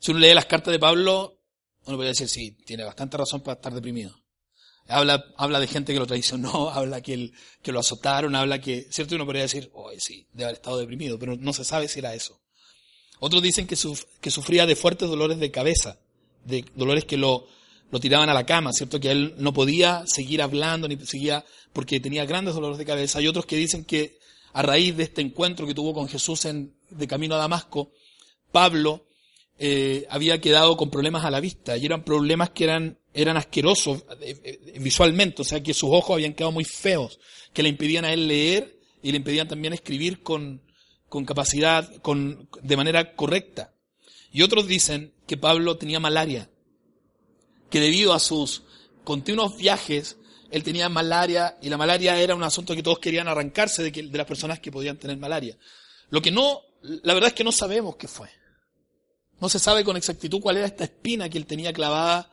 [0.00, 1.38] Si uno lee las cartas de Pablo,
[1.84, 4.12] uno puede decir, sí, tiene bastante razón para estar deprimido.
[4.88, 7.30] Habla, habla de gente que lo traicionó, habla que,
[7.62, 11.16] que lo azotaron, habla que, cierto, uno podría decir, oh, sí, debe haber estado deprimido,
[11.16, 12.40] pero no se sabe si era eso.
[13.20, 13.76] Otros dicen que,
[14.20, 16.00] que sufría de fuertes dolores de cabeza,
[16.44, 17.46] de dolores que lo,
[17.90, 19.00] lo tiraban a la cama, ¿cierto?
[19.00, 23.18] Que él no podía seguir hablando, ni seguía, porque tenía grandes dolores de cabeza.
[23.18, 24.18] Hay otros que dicen que
[24.52, 27.92] a raíz de este encuentro que tuvo con Jesús en, de camino a Damasco,
[28.50, 29.06] Pablo
[29.58, 34.04] eh, había quedado con problemas a la vista, y eran problemas que eran, eran asquerosos
[34.20, 37.18] eh, eh, visualmente, o sea que sus ojos habían quedado muy feos,
[37.52, 40.62] que le impedían a él leer y le impedían también escribir con,
[41.08, 43.74] con capacidad, con, de manera correcta.
[44.30, 46.50] Y otros dicen que Pablo tenía malaria,
[47.70, 48.62] que debido a sus
[49.04, 50.16] continuos viajes,
[50.50, 54.02] él tenía malaria y la malaria era un asunto que todos querían arrancarse de, que,
[54.02, 55.56] de las personas que podían tener malaria.
[56.10, 58.28] Lo que no, la verdad es que no sabemos qué fue.
[59.40, 62.30] No se sabe con exactitud cuál era esta espina que él tenía clavada,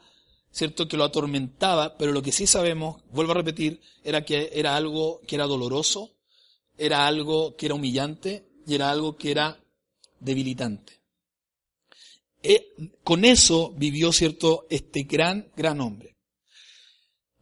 [0.52, 4.76] cierto, que lo atormentaba, pero lo que sí sabemos, vuelvo a repetir, era que era
[4.76, 6.15] algo que era doloroso,
[6.78, 9.60] era algo que era humillante y era algo que era
[10.19, 11.02] debilitante.
[12.47, 16.15] Eh, con eso vivió, ¿cierto?, este gran, gran hombre.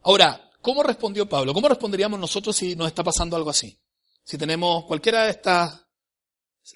[0.02, 1.52] Ahora, ¿cómo respondió Pablo?
[1.52, 3.78] ¿Cómo responderíamos nosotros si nos está pasando algo así?
[4.24, 5.84] Si tenemos cualquiera de, estas,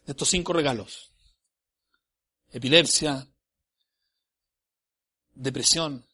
[0.05, 1.11] de estos cinco regalos.
[2.51, 3.27] Epilepsia,
[5.33, 6.07] depresión,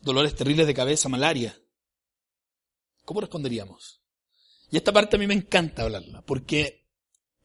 [0.00, 1.56] dolores terribles de cabeza, malaria.
[3.04, 4.00] ¿Cómo responderíamos?
[4.72, 6.88] Y esta parte a mí me encanta hablarla, porque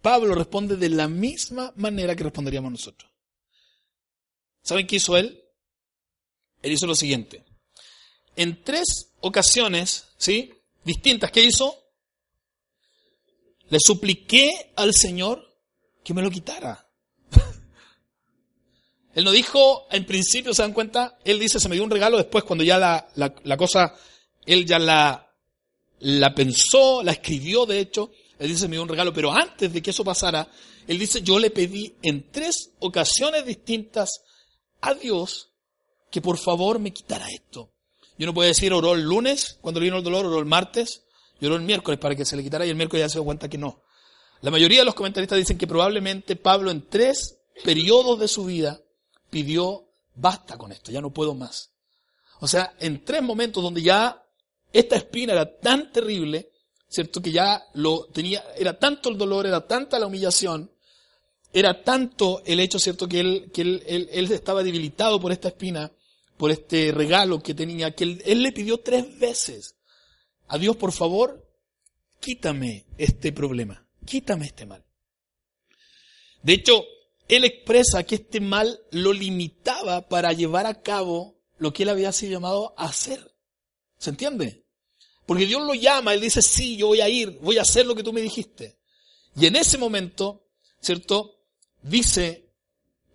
[0.01, 3.14] Pablo responde de la misma manera que responderíamos nosotros.
[4.65, 5.41] ¿Saben qué hizo él?
[6.61, 7.45] Él hizo lo siguiente.
[8.35, 10.51] En tres ocasiones, ¿sí?
[10.83, 11.85] Distintas, ¿qué hizo?
[13.69, 15.43] le supliqué al Señor
[16.03, 16.87] que me lo quitara.
[19.15, 21.17] Él no dijo, en principio, ¿se dan cuenta?
[21.23, 23.95] Él dice, se me dio un regalo después, cuando ya la, la, cosa,
[24.45, 25.31] él ya la,
[25.99, 29.81] la pensó, la escribió, de hecho, él dice, me dio un regalo, pero antes de
[29.81, 30.47] que eso pasara,
[30.87, 34.09] él dice, yo le pedí en tres ocasiones distintas
[34.81, 35.49] a Dios
[36.11, 37.69] que por favor me quitara esto.
[38.17, 41.03] Yo no puedo decir, oró el lunes, cuando le vino el dolor, oró el martes,
[41.39, 43.49] lloró el miércoles para que se le quitara y el miércoles ya se dio cuenta
[43.49, 43.81] que no.
[44.41, 48.79] La mayoría de los comentaristas dicen que probablemente Pablo en tres periodos de su vida
[49.29, 49.85] pidió,
[50.15, 51.71] basta con esto, ya no puedo más.
[52.39, 54.23] O sea, en tres momentos donde ya
[54.71, 56.51] esta espina era tan terrible,
[56.87, 57.21] ¿cierto?
[57.21, 60.71] Que ya lo tenía, era tanto el dolor, era tanta la humillación,
[61.55, 63.07] era tanto el hecho, ¿cierto?
[63.07, 65.89] Que él, que él, él, estaba debilitado por esta espina,
[66.35, 69.77] por este regalo que tenía, que él, él le pidió tres veces
[70.49, 71.49] a Dios, por favor,
[72.19, 74.83] quítame este problema, quítame este mal.
[76.43, 76.83] De hecho,
[77.29, 82.11] él expresa que este mal lo limitaba para llevar a cabo lo que él había
[82.11, 83.33] sido llamado a hacer.
[83.97, 84.65] ¿Se entiende?
[85.25, 87.95] Porque Dios lo llama, Él dice, sí, yo voy a ir, voy a hacer lo
[87.95, 88.77] que tú me dijiste.
[89.37, 90.43] Y en ese momento,
[90.81, 91.34] ¿cierto?
[91.85, 92.49] Dice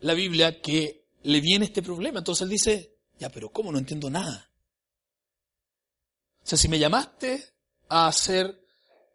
[0.02, 2.20] la Biblia que le viene este problema.
[2.20, 3.72] Entonces Él dice, ya, pero ¿cómo?
[3.72, 4.48] No entiendo nada.
[6.42, 7.52] O sea, si me llamaste
[7.88, 8.64] a hacer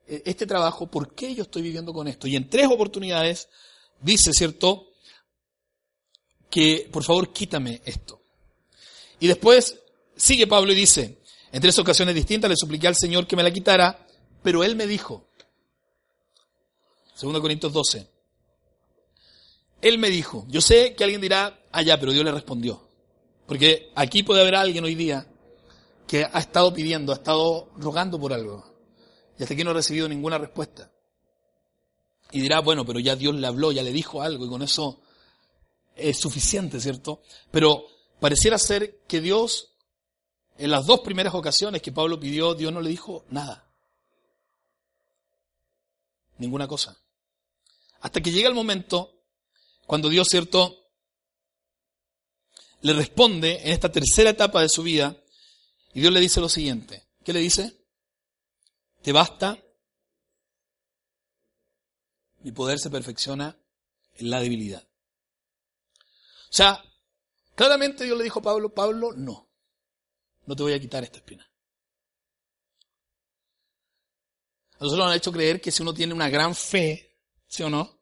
[0.07, 2.27] eh, este trabajo, ¿por qué yo estoy viviendo con esto?
[2.27, 3.47] Y en tres oportunidades
[4.01, 4.89] dice, ¿cierto?
[6.49, 8.21] Que por favor quítame esto.
[9.21, 9.79] Y después
[10.17, 11.21] sigue Pablo y dice,
[11.53, 14.05] en tres ocasiones distintas le supliqué al Señor que me la quitara,
[14.43, 15.29] pero Él me dijo,
[17.21, 18.14] 2 Corintios 12,
[19.81, 22.81] Él me dijo, yo sé que alguien dirá, allá, ah, pero Dios le respondió.
[23.45, 25.27] Porque aquí puede haber alguien hoy día
[26.07, 28.63] que ha estado pidiendo, ha estado rogando por algo,
[29.37, 30.91] y hasta aquí no ha recibido ninguna respuesta.
[32.31, 35.01] Y dirá, bueno, pero ya Dios le habló, ya le dijo algo, y con eso
[35.95, 37.21] es suficiente, ¿cierto?
[37.51, 37.85] Pero
[38.19, 39.75] pareciera ser que Dios
[40.57, 43.67] en las dos primeras ocasiones que Pablo pidió, Dios no le dijo nada.
[46.37, 46.97] Ninguna cosa.
[48.01, 49.14] Hasta que llega el momento
[49.85, 50.89] cuando Dios, cierto,
[52.81, 55.15] le responde en esta tercera etapa de su vida
[55.93, 57.07] y Dios le dice lo siguiente.
[57.23, 57.75] ¿Qué le dice?
[59.01, 59.57] Te basta.
[62.41, 63.57] Mi poder se perfecciona
[64.15, 64.87] en la debilidad.
[66.49, 66.83] O sea,
[67.55, 69.45] claramente Dios le dijo a Pablo, Pablo, no
[70.45, 71.49] no te voy a quitar esta espina.
[74.73, 77.17] A nosotros nos han hecho creer que si uno tiene una gran fe,
[77.47, 77.94] ¿sí o no?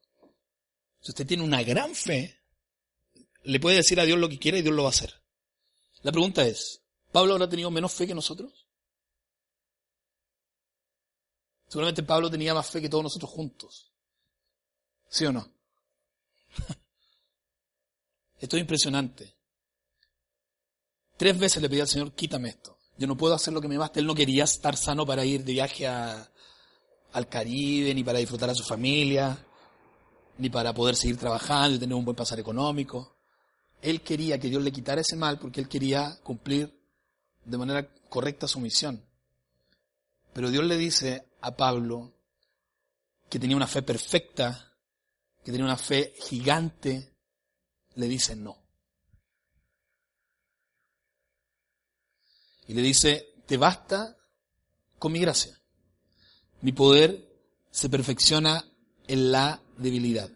[1.03, 2.39] Si usted tiene una gran fe,
[3.43, 5.21] le puede decir a Dios lo que quiera y Dios lo va a hacer.
[6.01, 8.67] La pregunta es, ¿Pablo habrá tenido menos fe que nosotros?
[11.67, 13.91] Seguramente Pablo tenía más fe que todos nosotros juntos.
[15.09, 15.53] ¿Sí o no?
[18.39, 19.35] Esto es impresionante.
[21.17, 22.79] Tres veces le pedí al Señor, quítame esto.
[22.97, 23.99] Yo no puedo hacer lo que me basta.
[23.99, 28.55] Él no quería estar sano para ir de viaje al Caribe, ni para disfrutar a
[28.55, 29.45] su familia,
[30.37, 33.17] ni para poder seguir trabajando y tener un buen pasar económico.
[33.81, 36.79] Él quería que Dios le quitara ese mal porque él quería cumplir
[37.45, 39.03] de manera correcta su misión.
[40.33, 42.13] Pero Dios le dice a Pablo
[43.29, 44.73] que tenía una fe perfecta,
[45.43, 47.13] que tenía una fe gigante,
[47.95, 48.57] le dice no.
[52.67, 54.17] Y le dice, te basta
[54.97, 55.59] con mi gracia.
[56.61, 57.29] Mi poder
[57.71, 58.63] se perfecciona
[59.07, 60.29] en la debilidad.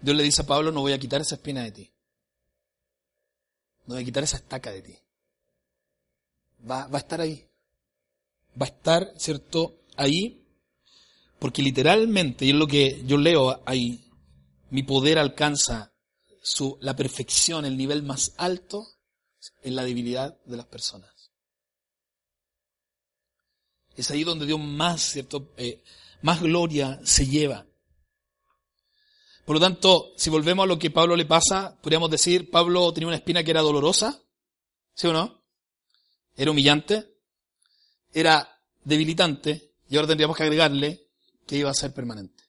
[0.00, 1.90] Dios le dice a Pablo, no voy a quitar esa espina de ti.
[3.86, 4.94] No voy a quitar esa estaca de ti.
[6.68, 7.46] Va, va a estar ahí.
[8.60, 9.80] Va a estar, ¿cierto?
[9.96, 10.42] Ahí.
[11.38, 14.10] Porque literalmente, y es lo que yo leo ahí,
[14.70, 15.92] mi poder alcanza
[16.42, 18.86] su, la perfección, el nivel más alto
[19.62, 21.10] en la debilidad de las personas.
[23.96, 25.52] Es ahí donde Dios más, ¿cierto?
[25.56, 25.82] Eh,
[26.24, 27.66] más gloria se lleva.
[29.44, 33.08] Por lo tanto, si volvemos a lo que Pablo le pasa, podríamos decir, Pablo tenía
[33.08, 34.22] una espina que era dolorosa,
[34.94, 35.44] ¿sí o no?
[36.34, 37.18] Era humillante,
[38.14, 41.10] era debilitante, y ahora tendríamos que agregarle
[41.46, 42.42] que iba a ser permanente.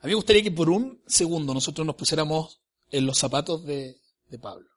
[0.00, 4.00] A mí me gustaría que por un segundo nosotros nos pusiéramos en los zapatos de,
[4.26, 4.68] de Pablo.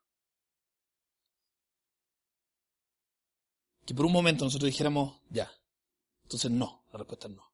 [3.86, 5.50] que por un momento nosotros dijéramos, ya.
[6.26, 7.52] Entonces no, la respuesta es no.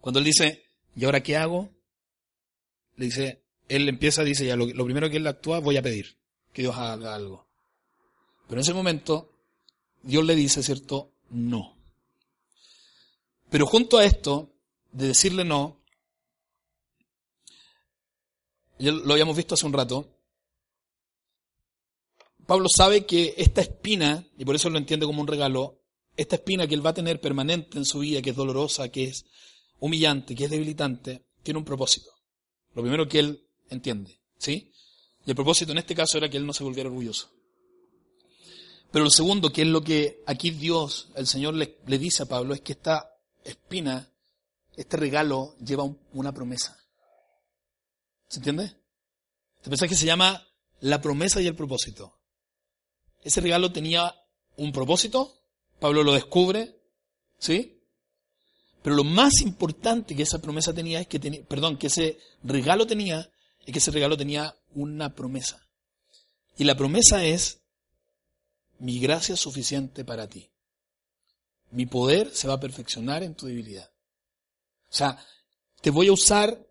[0.00, 0.64] Cuando él dice,
[0.94, 1.70] ¿y ahora qué hago?
[2.94, 6.16] Le dice, él empieza, dice, ya, lo, primero que él actúa, voy a pedir
[6.52, 7.48] que Dios haga algo.
[8.46, 9.32] Pero en ese momento,
[10.04, 11.10] Dios le dice, ¿cierto?
[11.30, 11.76] no.
[13.50, 14.50] Pero junto a esto,
[14.92, 15.80] de decirle no,
[18.78, 20.08] ya lo habíamos visto hace un rato,
[22.46, 25.80] Pablo sabe que esta espina, y por eso lo entiende como un regalo,
[26.16, 29.04] esta espina que él va a tener permanente en su vida, que es dolorosa, que
[29.04, 29.24] es
[29.80, 32.10] humillante, que es debilitante, tiene un propósito.
[32.74, 34.72] Lo primero que él entiende, ¿sí?
[35.24, 37.30] Y el propósito en este caso era que él no se volviera orgulloso.
[38.90, 42.52] Pero lo segundo, que es lo que aquí Dios, el Señor le, dice a Pablo,
[42.52, 43.10] es que esta
[43.42, 44.12] espina,
[44.76, 46.78] este regalo, lleva una promesa.
[48.28, 48.76] ¿Se entiende?
[49.56, 50.46] Este mensaje se llama
[50.80, 52.18] la promesa y el propósito.
[53.22, 54.14] Ese regalo tenía
[54.56, 55.34] un propósito,
[55.78, 56.76] Pablo lo descubre,
[57.38, 57.80] ¿sí?
[58.82, 62.86] Pero lo más importante que esa promesa tenía es que tenía, perdón, que ese regalo
[62.86, 63.30] tenía,
[63.64, 65.66] es que ese regalo tenía una promesa.
[66.56, 67.60] Y la promesa es,
[68.78, 70.50] mi gracia es suficiente para ti.
[71.70, 73.90] Mi poder se va a perfeccionar en tu debilidad.
[74.90, 75.24] O sea,
[75.80, 76.66] te voy a usar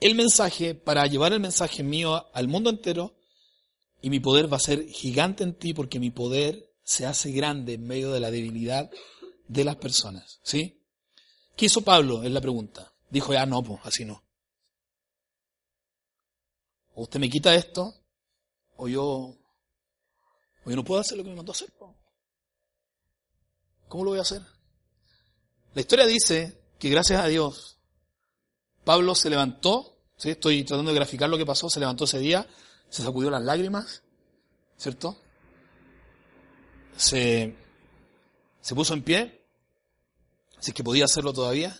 [0.00, 3.13] el mensaje para llevar el mensaje mío al mundo entero
[4.04, 7.72] y mi poder va a ser gigante en ti porque mi poder se hace grande
[7.72, 8.90] en medio de la debilidad
[9.48, 10.40] de las personas.
[10.42, 10.78] ¿Sí?
[11.56, 12.22] ¿Qué hizo Pablo?
[12.22, 12.92] Es la pregunta.
[13.08, 14.22] Dijo, ya no, pues así no.
[16.94, 17.94] O usted me quita esto,
[18.76, 19.38] o yo, o
[20.66, 21.72] yo no puedo hacer lo que me mandó a hacer.
[23.88, 24.42] ¿Cómo lo voy a hacer?
[25.72, 27.78] La historia dice que gracias a Dios,
[28.84, 30.28] Pablo se levantó, ¿sí?
[30.28, 32.46] estoy tratando de graficar lo que pasó, se levantó ese día,
[32.88, 34.02] se sacudió las lágrimas,
[34.76, 35.16] ¿cierto?
[36.96, 37.56] Se,
[38.60, 39.44] se puso en pie,
[40.58, 41.76] así que podía hacerlo todavía,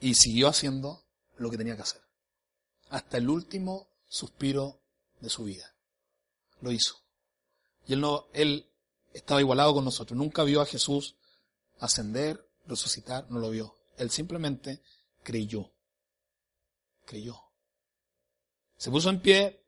[0.00, 1.04] y siguió haciendo
[1.36, 2.02] lo que tenía que hacer,
[2.90, 4.80] hasta el último suspiro
[5.20, 5.74] de su vida.
[6.60, 6.96] Lo hizo.
[7.86, 8.70] Y él no, él
[9.12, 11.16] estaba igualado con nosotros, nunca vio a Jesús
[11.80, 13.76] ascender, resucitar, no lo vio.
[13.96, 14.82] Él simplemente
[15.22, 15.72] creyó.
[17.04, 17.40] Creyó.
[18.76, 19.61] Se puso en pie,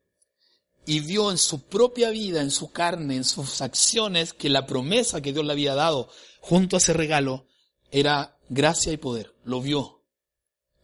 [0.86, 5.20] y vio en su propia vida, en su carne, en sus acciones, que la promesa
[5.20, 7.46] que Dios le había dado junto a ese regalo
[7.90, 9.34] era gracia y poder.
[9.44, 10.02] Lo vio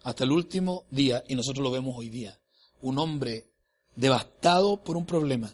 [0.02, 2.40] hasta el último día y nosotros lo vemos hoy día.
[2.80, 3.50] Un hombre
[3.94, 5.52] devastado por un problema,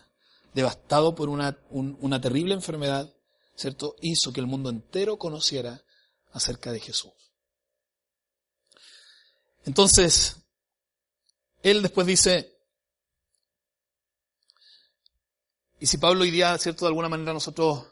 [0.54, 3.12] devastado por una, una terrible enfermedad,
[3.56, 3.96] ¿cierto?
[4.00, 5.82] Hizo que el mundo entero conociera
[6.32, 7.12] acerca de Jesús.
[9.64, 10.36] Entonces,
[11.62, 12.55] él después dice,
[15.78, 16.84] Y si Pablo hoy día, ¿cierto?
[16.84, 17.86] De alguna manera nosotros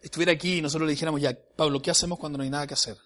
[0.00, 2.74] estuviera aquí y nosotros le dijéramos, ya, Pablo, ¿qué hacemos cuando no hay nada que
[2.74, 2.96] hacer?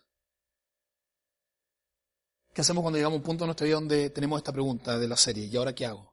[2.52, 5.06] ¿Qué hacemos cuando llegamos a un punto en nuestra vida donde tenemos esta pregunta de
[5.06, 6.12] la serie, ¿y ahora qué hago?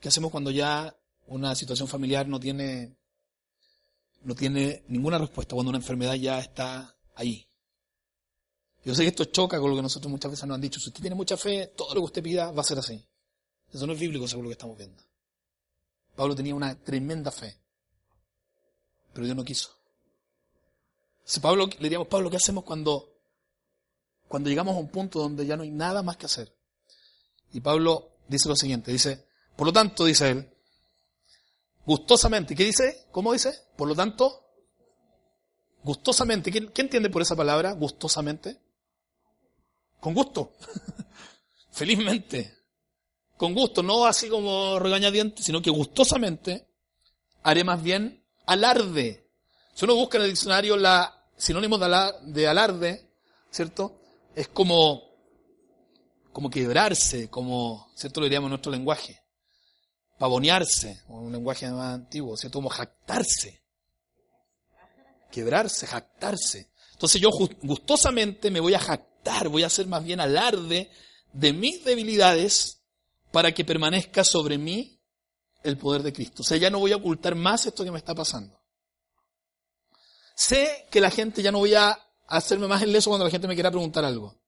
[0.00, 2.96] ¿Qué hacemos cuando ya una situación familiar no tiene,
[4.22, 7.46] no tiene ninguna respuesta, cuando una enfermedad ya está ahí?
[8.84, 10.80] Yo sé que esto choca con lo que nosotros muchas veces nos han dicho.
[10.80, 13.06] Si usted tiene mucha fe, todo lo que usted pida va a ser así.
[13.72, 15.09] Eso no es bíblico según lo que estamos viendo.
[16.20, 17.56] Pablo tenía una tremenda fe,
[19.14, 19.70] pero Dios no quiso.
[21.24, 23.16] Si Pablo, le diríamos, Pablo, ¿qué hacemos cuando,
[24.28, 26.54] cuando llegamos a un punto donde ya no hay nada más que hacer?
[27.54, 30.54] Y Pablo dice lo siguiente, dice, por lo tanto, dice él,
[31.86, 33.06] gustosamente, ¿qué dice?
[33.10, 33.58] ¿Cómo dice?
[33.78, 34.44] Por lo tanto,
[35.82, 37.72] gustosamente, ¿qué, entiende por esa palabra?
[37.72, 38.60] Gustosamente.
[40.00, 40.52] Con gusto.
[41.70, 42.59] Felizmente
[43.40, 46.68] con gusto, no así como regañadiente, sino que gustosamente
[47.42, 49.30] haré más bien alarde.
[49.72, 53.08] Si uno busca en el diccionario la sinónimo de, alarde,
[53.50, 53.98] ¿cierto?
[54.34, 55.04] Es como,
[56.34, 58.20] como quebrarse, como, ¿cierto?
[58.20, 59.22] Lo diríamos en nuestro lenguaje.
[60.18, 62.58] Pavonearse, un lenguaje más antiguo, ¿cierto?
[62.58, 63.62] Como jactarse.
[65.30, 66.72] Quebrarse, jactarse.
[66.92, 67.30] Entonces yo
[67.62, 70.90] gustosamente me voy a jactar, voy a hacer más bien alarde
[71.32, 72.79] de mis debilidades
[73.32, 75.00] para que permanezca sobre mí
[75.62, 76.42] el poder de Cristo.
[76.42, 78.60] O sea, ya no voy a ocultar más esto que me está pasando.
[80.34, 83.46] Sé que la gente ya no voy a hacerme más el leso cuando la gente
[83.46, 84.40] me quiera preguntar algo.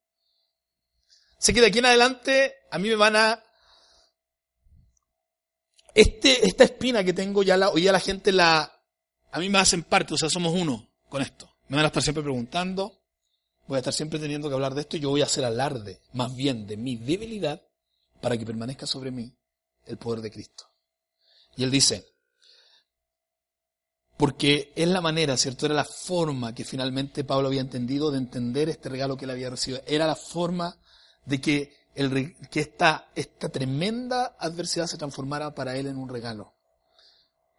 [1.38, 3.42] Sé que de aquí en adelante a mí me van a...
[5.94, 8.72] Este, esta espina que tengo ya la, hoy ya la gente la...
[9.30, 11.50] A mí me hacen parte, o sea, somos uno con esto.
[11.68, 13.02] Me van a estar siempre preguntando,
[13.66, 16.00] voy a estar siempre teniendo que hablar de esto y yo voy a hacer alarde,
[16.12, 17.62] más bien, de mi debilidad
[18.22, 19.36] para que permanezca sobre mí
[19.84, 20.64] el poder de Cristo.
[21.56, 22.06] Y él dice,
[24.16, 25.66] porque es la manera, ¿cierto?
[25.66, 29.50] Era la forma que finalmente Pablo había entendido de entender este regalo que él había
[29.50, 29.82] recibido.
[29.86, 30.78] Era la forma
[31.26, 36.54] de que, el, que esta, esta tremenda adversidad se transformara para él en un regalo.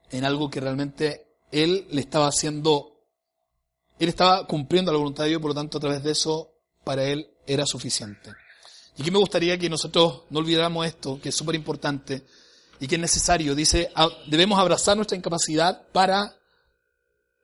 [0.10, 3.04] En algo que realmente él le estaba haciendo,
[4.00, 6.54] él estaba cumpliendo la voluntad de Dios, por lo tanto a través de eso
[6.86, 8.32] para él era suficiente.
[8.98, 12.26] Y aquí me gustaría que nosotros no olvidáramos esto, que es súper importante
[12.80, 13.56] y que es necesario.
[13.56, 13.92] Dice,
[14.28, 16.36] debemos abrazar nuestra incapacidad para,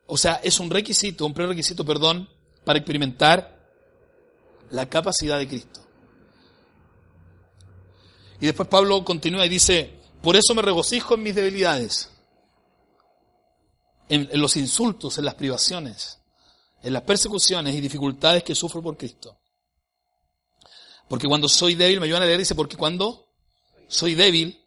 [0.06, 2.30] o sea, es un requisito, un prerequisito, perdón,
[2.64, 3.58] para experimentar
[4.70, 5.82] la capacidad de Cristo.
[8.40, 12.10] Y después Pablo continúa y dice, por eso me regocijo en mis debilidades,
[14.08, 16.20] en, los insultos, en las privaciones,
[16.82, 19.39] en las persecuciones y dificultades que sufro por Cristo.
[21.10, 23.28] Porque cuando soy débil, me ayudan a leer, dice, porque cuando
[23.88, 24.64] soy débil,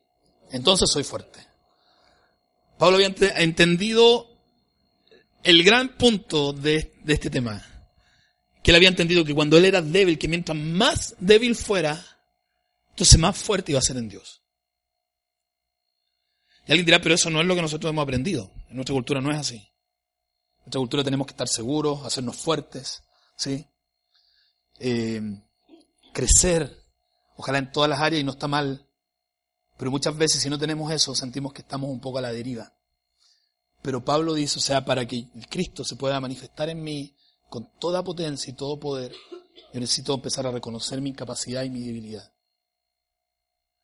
[0.51, 1.41] entonces soy fuerte.
[2.79, 4.29] Pablo había entendido
[5.45, 7.65] el gran punto de, este tema.
[8.61, 12.05] Que él había entendido que cuando él era débil, que mientras más débil fuera,
[12.91, 14.43] entonces más fuerte iba a ser en Dios.
[16.67, 18.51] Y alguien dirá, pero eso no es lo que nosotros hemos aprendido.
[18.69, 19.57] En nuestra cultura no es así.
[19.57, 23.03] En nuestra cultura tenemos que estar seguros, hacernos fuertes,
[23.37, 23.65] ¿sí?
[24.81, 25.21] Eh,
[26.13, 26.85] crecer,
[27.37, 28.89] ojalá en todas las áreas y no está mal.
[29.77, 32.73] Pero muchas veces si no tenemos eso, sentimos que estamos un poco a la deriva.
[33.83, 37.17] Pero Pablo dice, o sea, para que Cristo se pueda manifestar en mí
[37.49, 39.13] con toda potencia y todo poder,
[39.73, 42.33] yo necesito empezar a reconocer mi incapacidad y mi debilidad.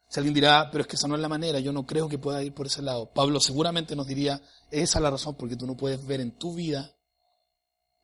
[0.08, 2.16] Si alguien dirá, pero es que esa no es la manera, yo no creo que
[2.16, 3.12] pueda ir por ese lado.
[3.12, 6.54] Pablo seguramente nos diría, esa es la razón porque tú no puedes ver en tu
[6.54, 6.94] vida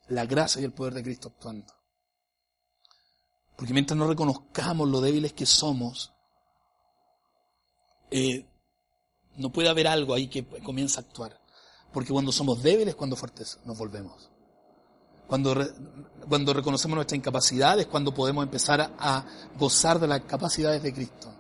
[0.09, 1.73] la gracia y el poder de Cristo actuando.
[3.57, 6.13] Porque mientras no reconozcamos lo débiles que somos,
[8.11, 8.47] eh,
[9.37, 11.41] no puede haber algo ahí que comience a actuar.
[11.93, 14.31] Porque cuando somos débiles, cuando fuertes nos volvemos.
[15.27, 15.55] Cuando,
[16.29, 19.25] cuando reconocemos nuestra incapacidad es cuando podemos empezar a
[19.59, 21.33] gozar de las capacidades de Cristo.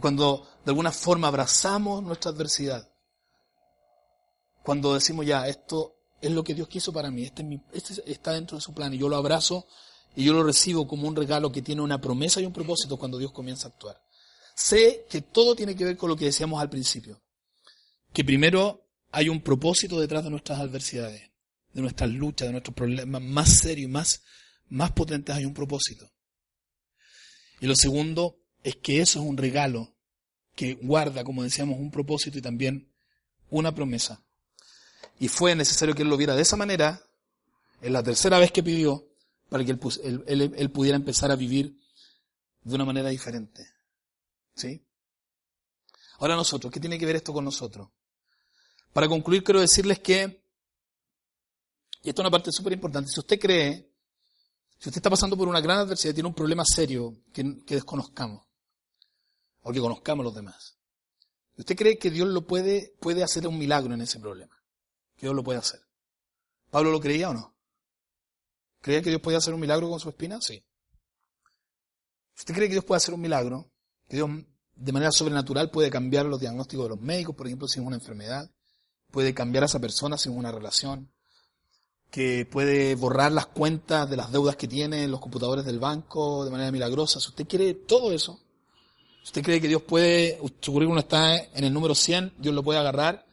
[0.00, 2.88] Cuando de alguna forma abrazamos nuestra adversidad.
[4.62, 8.56] Cuando decimos ya, esto es lo que Dios quiso para mí, este, este está dentro
[8.56, 9.66] de su plan y yo lo abrazo
[10.16, 13.18] y yo lo recibo como un regalo que tiene una promesa y un propósito cuando
[13.18, 14.02] Dios comienza a actuar.
[14.54, 17.20] Sé que todo tiene que ver con lo que decíamos al principio.
[18.14, 21.30] Que primero hay un propósito detrás de nuestras adversidades,
[21.74, 24.22] de nuestras luchas, de nuestros problemas más serios, más,
[24.70, 26.10] más potentes, hay un propósito.
[27.60, 29.94] Y lo segundo es que eso es un regalo
[30.54, 32.90] que guarda, como decíamos, un propósito y también
[33.50, 34.24] una promesa.
[35.20, 37.02] Y fue necesario que él lo viera de esa manera,
[37.82, 39.06] en la tercera vez que pidió,
[39.56, 41.80] para que él, pudiera empezar a vivir
[42.62, 43.66] de una manera diferente.
[44.54, 44.84] ¿Sí?
[46.18, 47.88] Ahora nosotros, ¿qué tiene que ver esto con nosotros?
[48.92, 50.44] Para concluir, quiero decirles que,
[52.02, 53.92] y esto es una parte súper importante, si usted cree,
[54.78, 58.44] si usted está pasando por una gran adversidad, tiene un problema serio que desconozcamos,
[59.62, 60.76] o que conozcamos los demás.
[61.56, 64.54] ¿Usted cree que Dios lo puede, puede hacer un milagro en ese problema?
[65.16, 65.80] Que Dios lo puede hacer.
[66.70, 67.55] ¿Pablo lo creía o no?
[68.86, 70.40] ¿Creía que Dios podía hacer un milagro con su espina?
[70.40, 70.64] Sí.
[72.36, 73.68] ¿Usted cree que Dios puede hacer un milagro?
[74.08, 74.30] Que Dios
[74.76, 78.48] de manera sobrenatural puede cambiar los diagnósticos de los médicos, por ejemplo, si una enfermedad.
[79.10, 81.10] Puede cambiar a esa persona sin una relación.
[82.12, 86.44] Que puede borrar las cuentas de las deudas que tiene en los computadores del banco
[86.44, 87.18] de manera milagrosa.
[87.18, 88.38] Si usted quiere todo eso,
[89.24, 92.78] usted cree que Dios puede, su currículum está en el número 100, Dios lo puede
[92.78, 93.26] agarrar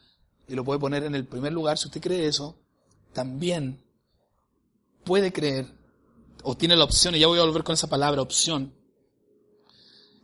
[0.48, 1.78] y lo puede poner en el primer lugar.
[1.78, 2.56] Si usted cree eso,
[3.14, 3.83] también
[5.04, 5.68] puede creer,
[6.44, 8.74] o tiene la opción, y ya voy a volver con esa palabra, opción,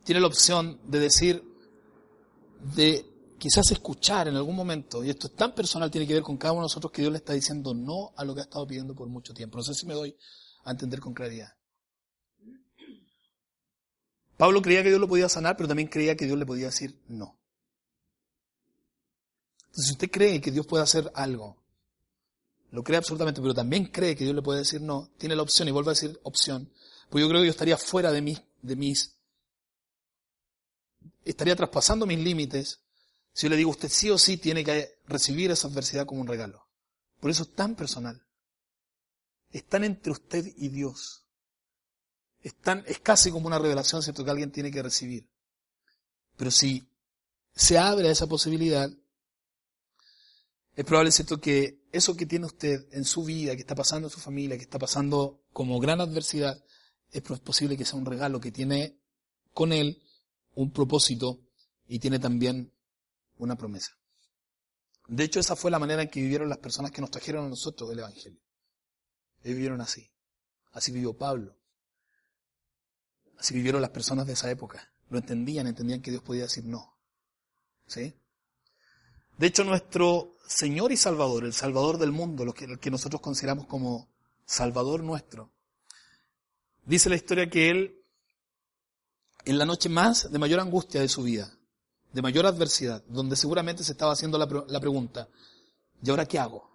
[0.03, 1.43] tiene la opción de decir,
[2.75, 3.05] de
[3.37, 6.53] quizás escuchar en algún momento, y esto es tan personal, tiene que ver con cada
[6.53, 8.95] uno de nosotros, que Dios le está diciendo no a lo que ha estado pidiendo
[8.95, 9.57] por mucho tiempo.
[9.57, 10.15] No sé si me doy
[10.65, 11.53] a entender con claridad.
[14.37, 16.97] Pablo creía que Dios lo podía sanar, pero también creía que Dios le podía decir
[17.07, 17.37] no.
[19.65, 21.58] Entonces, si usted cree que Dios puede hacer algo,
[22.71, 25.67] lo cree absolutamente, pero también cree que Dios le puede decir no, tiene la opción
[25.67, 26.71] y vuelve a decir opción,
[27.09, 29.15] pues yo creo que yo estaría fuera de mis, de mis,
[31.25, 32.81] estaría traspasando mis límites
[33.33, 36.27] si yo le digo, usted sí o sí tiene que recibir esa adversidad como un
[36.27, 36.67] regalo.
[37.19, 38.21] Por eso es tan personal.
[39.51, 41.23] Están entre usted y Dios.
[42.41, 42.53] Es,
[42.85, 45.29] es casi como una revelación, ¿cierto?, que alguien tiene que recibir.
[46.37, 46.87] Pero si
[47.55, 48.89] se abre a esa posibilidad,
[50.79, 54.13] es probable, ¿cierto?, que eso que tiene usted en su vida, que está pasando en
[54.13, 56.63] su familia, que está pasando como gran adversidad,
[57.11, 58.97] es posible que sea un regalo que tiene
[59.53, 60.01] con él
[60.55, 61.41] un propósito
[61.85, 62.71] y tiene también
[63.39, 63.91] una promesa.
[65.09, 67.49] De hecho, esa fue la manera en que vivieron las personas que nos trajeron a
[67.49, 68.39] nosotros el Evangelio.
[69.43, 70.09] Ellos vivieron así.
[70.71, 71.57] Así vivió Pablo.
[73.37, 74.93] Así vivieron las personas de esa época.
[75.09, 76.97] Lo entendían, entendían que Dios podía decir no.
[77.85, 78.15] ¿Sí?
[79.39, 84.09] De hecho, nuestro Señor y Salvador, el Salvador del mundo, lo que, nosotros consideramos como
[84.45, 85.53] Salvador nuestro,
[86.85, 88.03] dice la historia que Él,
[89.45, 91.57] en la noche más de mayor angustia de su vida,
[92.11, 95.29] de mayor adversidad, donde seguramente se estaba haciendo la, la pregunta,
[96.03, 96.69] ¿y ahora qué hago?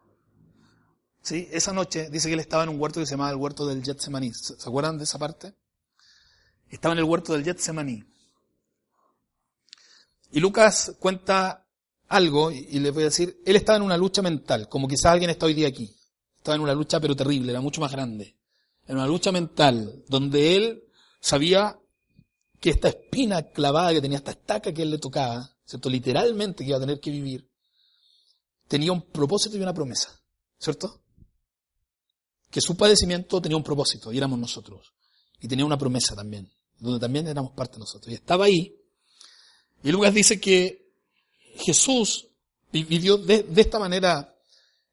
[1.20, 1.46] ¿Sí?
[1.52, 3.84] Esa noche dice que él estaba en un huerto que se llamaba el huerto del
[3.84, 4.32] Getsemaní.
[4.32, 5.54] ¿Se acuerdan de esa parte?
[6.70, 8.04] Estaba en el huerto del Getsemaní.
[10.30, 11.63] Y Lucas cuenta
[12.09, 15.30] algo, y les voy a decir, él estaba en una lucha mental, como quizás alguien
[15.30, 15.94] está hoy día aquí.
[16.36, 18.36] Estaba en una lucha pero terrible, era mucho más grande.
[18.86, 20.84] En una lucha mental, donde él
[21.20, 21.78] sabía
[22.61, 25.88] que esta espina clavada que tenía, esta estaca que él le tocaba, ¿cierto?
[25.88, 27.48] Literalmente que iba a tener que vivir,
[28.68, 30.20] tenía un propósito y una promesa,
[30.59, 31.05] ¿cierto?
[32.55, 34.94] que su padecimiento tenía un propósito y éramos nosotros.
[35.40, 36.48] Y tenía una promesa también,
[36.78, 38.12] donde también éramos parte de nosotros.
[38.12, 38.72] Y estaba ahí.
[39.82, 40.84] Y Lucas dice que
[41.57, 42.28] Jesús
[42.72, 44.34] vivió de, esta manera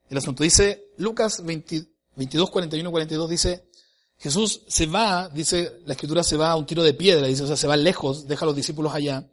[0.10, 0.44] el asunto.
[0.44, 3.70] Dice Lucas 22, 41, 42, dice,
[4.18, 7.48] Jesús se va, dice, la escritura se va a un tiro de piedra, dice, o
[7.48, 9.28] sea, se va lejos, deja a los discípulos allá.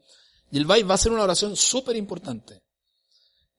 [0.51, 2.63] Y él va y va a hacer una oración súper importante.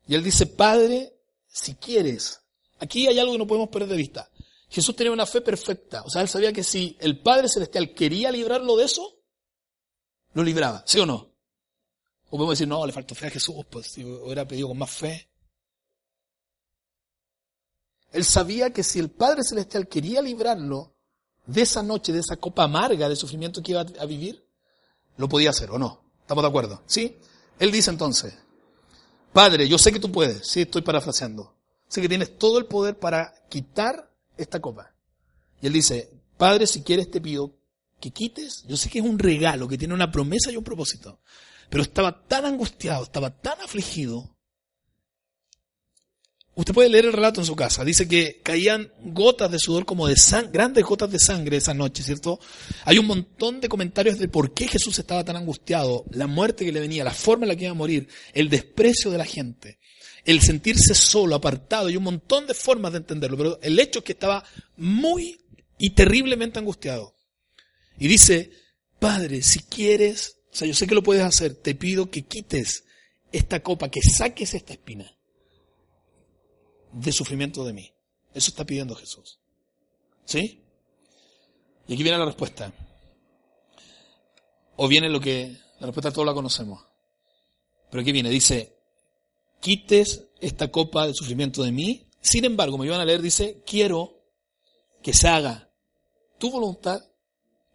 [0.07, 1.13] Y él dice, Padre,
[1.47, 2.39] si quieres,
[2.79, 4.29] aquí hay algo que no podemos perder de vista.
[4.69, 6.03] Jesús tenía una fe perfecta.
[6.03, 9.19] O sea, él sabía que si el Padre Celestial quería librarlo de eso,
[10.33, 10.83] lo libraba.
[10.85, 11.28] ¿Sí o no?
[12.29, 14.91] O podemos decir, no, le faltó fe a Jesús, pues si hubiera pedido con más
[14.91, 15.29] fe.
[18.11, 20.95] Él sabía que si el Padre Celestial quería librarlo
[21.45, 24.45] de esa noche, de esa copa amarga de sufrimiento que iba a vivir,
[25.17, 26.03] lo podía hacer, ¿o no?
[26.21, 26.83] ¿Estamos de acuerdo?
[26.85, 27.17] ¿Sí?
[27.59, 28.35] Él dice entonces,
[29.33, 31.55] Padre, yo sé que tú puedes, sí, estoy parafraseando.
[31.87, 34.93] Sé que tienes todo el poder para quitar esta copa.
[35.61, 37.55] Y él dice, Padre, si quieres te pido
[37.99, 41.19] que quites, yo sé que es un regalo, que tiene una promesa y un propósito,
[41.69, 44.35] pero estaba tan angustiado, estaba tan afligido.
[46.55, 47.85] Usted puede leer el relato en su casa.
[47.85, 52.03] Dice que caían gotas de sudor como de sangre, grandes gotas de sangre esa noche,
[52.03, 52.39] ¿cierto?
[52.83, 56.73] Hay un montón de comentarios de por qué Jesús estaba tan angustiado, la muerte que
[56.73, 59.79] le venía, la forma en la que iba a morir, el desprecio de la gente
[60.25, 64.05] el sentirse solo, apartado, y un montón de formas de entenderlo, pero el hecho es
[64.05, 64.43] que estaba
[64.77, 65.39] muy
[65.77, 67.15] y terriblemente angustiado.
[67.97, 68.51] Y dice,
[68.99, 72.85] Padre, si quieres, o sea, yo sé que lo puedes hacer, te pido que quites
[73.31, 75.15] esta copa, que saques esta espina
[76.91, 77.93] de sufrimiento de mí.
[78.33, 79.39] Eso está pidiendo Jesús.
[80.25, 80.63] ¿Sí?
[81.87, 82.73] Y aquí viene la respuesta.
[84.75, 86.83] O viene lo que, la respuesta todos la conocemos.
[87.89, 88.77] Pero aquí viene, dice,
[89.59, 92.07] quites esta copa de sufrimiento de mí.
[92.21, 94.23] Sin embargo, me iban a leer, dice, quiero
[95.01, 95.71] que se haga
[96.37, 97.03] tu voluntad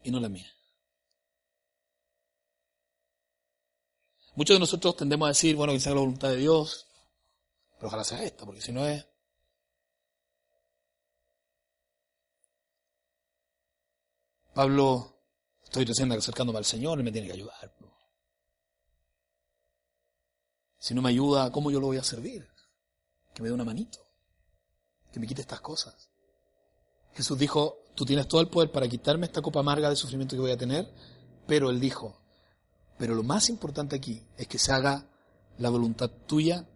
[0.03, 0.51] y no la mía.
[4.37, 6.89] Muchos de nosotros tendemos a decir, bueno, que se haga la voluntad de Dios,
[7.76, 9.07] pero ojalá sea esta, porque si no es...
[14.53, 15.20] Pablo,
[15.62, 17.74] estoy recién acercándome al Señor, Él me tiene que ayudar.
[20.78, 22.47] Si no me ayuda, ¿cómo yo lo voy a servir?
[23.32, 24.01] Que me dé una manito,
[25.12, 26.11] que me quite estas cosas.
[27.14, 30.43] Jesús dijo, tú tienes todo el poder para quitarme esta copa amarga de sufrimiento que
[30.43, 30.93] voy a tener,
[31.47, 32.24] pero él dijo,
[32.99, 35.07] pero lo más importante aquí es que se haga
[35.59, 36.66] la voluntad tuya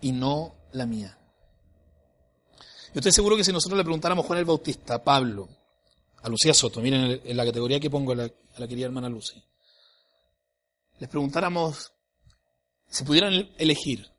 [0.00, 1.18] y no la mía.
[2.94, 5.48] Yo estoy seguro que si nosotros le preguntáramos a Juan el Bautista, a Pablo,
[6.22, 9.42] a Lucía Soto, miren en la categoría que pongo a la, querida hermana Lucy,
[10.98, 11.92] les preguntáramos
[12.88, 14.10] si pudieran elegir,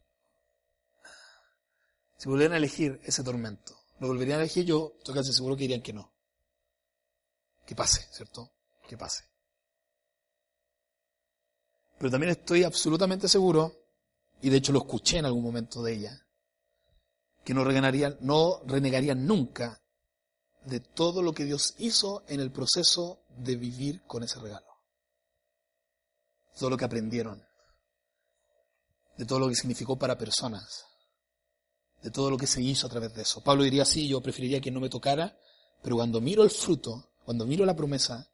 [2.17, 4.65] si pudieran elegir ese tormento, ¿lo volverían a elegir?
[4.65, 6.13] Yo estoy casi seguro que dirían que no.
[7.65, 8.51] Que pase, ¿cierto?
[8.87, 9.28] Que pase.
[11.99, 13.73] Pero también estoy absolutamente seguro,
[14.41, 16.25] y de hecho lo escuché en algún momento de ella,
[17.43, 19.81] que no renegarían, no renegarían nunca
[20.65, 24.65] de todo lo que Dios hizo en el proceso de vivir con ese regalo.
[26.57, 27.45] Todo lo que aprendieron,
[29.17, 30.85] de todo lo que significó para personas,
[32.01, 33.43] de todo lo que se hizo a través de eso.
[33.43, 35.37] Pablo diría así, yo preferiría que no me tocara,
[35.81, 38.29] pero cuando miro el fruto, cuando miro la promesa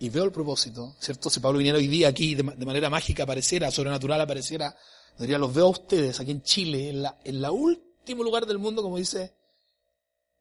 [0.00, 1.28] y veo el propósito, ¿cierto?
[1.28, 4.76] Si Pablo viniera hoy día aquí de, manera mágica apareciera, sobrenatural apareciera,
[5.18, 6.90] diría, los veo a ustedes aquí en Chile,
[7.24, 9.34] en la, último lugar del mundo, como dice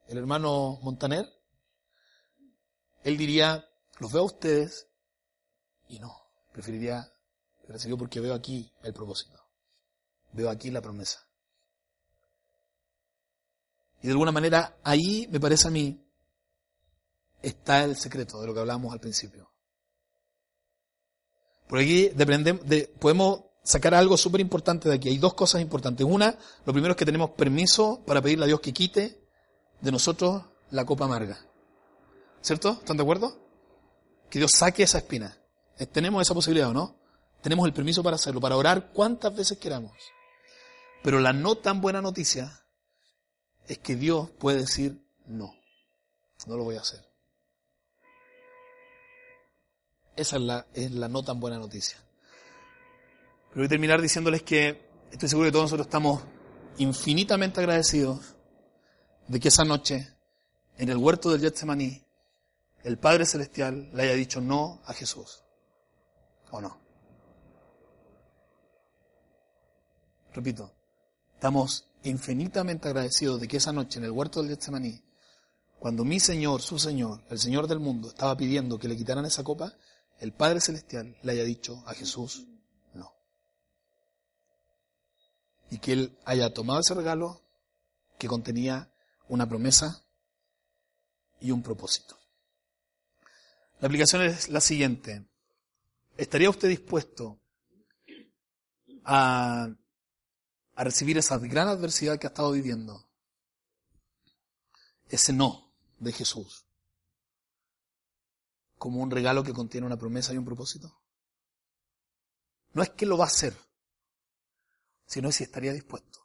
[0.08, 1.28] el hermano Montaner,
[3.04, 3.68] él diría,
[4.00, 4.88] los veo a ustedes
[5.90, 6.16] y no,
[6.52, 7.12] preferiría,
[7.66, 9.38] preferiría porque veo aquí el propósito.
[10.34, 11.26] Veo aquí la promesa.
[14.02, 16.07] Y de alguna manera ahí, me parece a mí,
[17.42, 19.52] está el secreto de lo que hablábamos al principio.
[21.68, 25.10] Por aquí de, podemos sacar algo súper importante de aquí.
[25.10, 26.06] Hay dos cosas importantes.
[26.06, 29.22] Una, lo primero es que tenemos permiso para pedirle a Dios que quite
[29.82, 31.38] de nosotros la copa amarga.
[32.42, 32.72] ¿Cierto?
[32.72, 33.38] ¿Están de acuerdo?
[34.30, 35.38] Que Dios saque esa espina.
[35.78, 36.98] Eh, tenemos esa posibilidad, ¿o no?
[37.42, 39.94] Tenemos el permiso para hacerlo, para orar cuantas veces queramos.
[41.04, 42.66] Pero la no tan buena noticia
[43.68, 45.54] es que Dios puede decir no.
[46.46, 47.07] No lo voy a hacer.
[50.18, 51.98] Esa es la, es la no tan buena noticia.
[53.50, 56.24] Pero voy a terminar diciéndoles que estoy seguro que todos nosotros estamos
[56.80, 58.36] infinitamente agradecidos
[59.28, 60.16] de que esa noche,
[60.78, 62.04] en el huerto del Getsemaní,
[62.84, 65.44] el Padre Celestial le haya dicho no a Jesús.
[66.52, 66.80] ¿O no?
[70.34, 70.72] Repito,
[71.34, 75.04] estamos infinitamente agradecidos de que esa noche en el huerto del Getsemaní,
[75.80, 79.44] cuando mi Señor, su Señor, el Señor del mundo, estaba pidiendo que le quitaran esa
[79.44, 79.76] copa,
[80.20, 82.48] el Padre Celestial le haya dicho a Jesús
[82.94, 83.14] no.
[85.70, 87.42] Y que Él haya tomado ese regalo
[88.18, 88.92] que contenía
[89.28, 90.04] una promesa
[91.40, 92.18] y un propósito.
[93.80, 95.28] La aplicación es la siguiente.
[96.18, 97.40] ¿Estaría usted dispuesto
[99.04, 99.70] a,
[100.76, 103.08] a recibir esa gran adversidad que ha estado viviendo?
[105.10, 106.67] Ese no de Jesús
[108.88, 110.98] como un regalo que contiene una promesa y un propósito?
[112.72, 113.54] No es que lo va a hacer,
[115.06, 116.22] sino si estaría dispuesto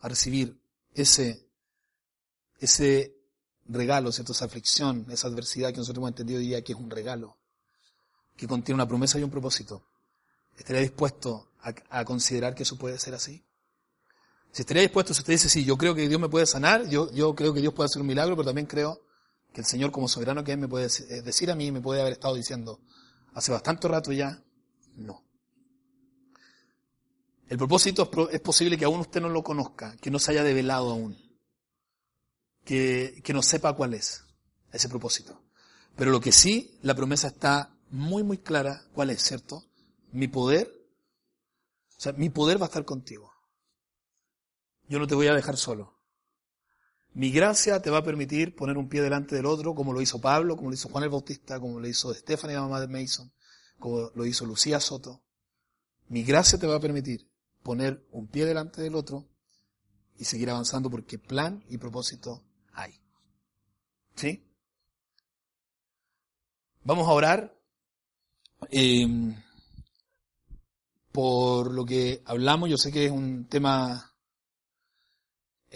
[0.00, 0.58] a recibir
[0.94, 1.46] ese,
[2.60, 3.14] ese
[3.66, 7.36] regalo, esa aflicción, esa adversidad que nosotros hemos entendido hoy día que es un regalo,
[8.34, 9.86] que contiene una promesa y un propósito.
[10.56, 13.44] ¿Estaría dispuesto a, a considerar que eso puede ser así?
[14.50, 17.12] Si estaría dispuesto, si usted dice, sí, yo creo que Dios me puede sanar, yo,
[17.12, 19.04] yo creo que Dios puede hacer un milagro, pero también creo
[19.54, 22.00] que el Señor como soberano que es me puede eh, decir a mí, me puede
[22.00, 22.80] haber estado diciendo
[23.34, 24.42] hace bastante rato ya,
[24.96, 25.22] no.
[27.46, 30.90] El propósito es posible que aún usted no lo conozca, que no se haya develado
[30.90, 31.16] aún,
[32.64, 34.24] que, que no sepa cuál es
[34.72, 35.40] ese propósito.
[35.94, 39.62] Pero lo que sí, la promesa está muy, muy clara, cuál es, ¿cierto?
[40.10, 40.68] Mi poder,
[41.96, 43.32] o sea, mi poder va a estar contigo.
[44.88, 45.93] Yo no te voy a dejar solo.
[47.14, 50.20] Mi gracia te va a permitir poner un pie delante del otro, como lo hizo
[50.20, 53.32] Pablo, como lo hizo Juan el Bautista, como lo hizo Stephanie, mamá de Mason,
[53.78, 55.22] como lo hizo Lucía Soto.
[56.08, 57.30] Mi gracia te va a permitir
[57.62, 59.28] poner un pie delante del otro
[60.18, 63.00] y seguir avanzando porque plan y propósito hay.
[64.16, 64.44] ¿Sí?
[66.82, 67.56] Vamos a orar
[68.70, 69.06] eh,
[71.12, 72.68] por lo que hablamos.
[72.68, 74.13] Yo sé que es un tema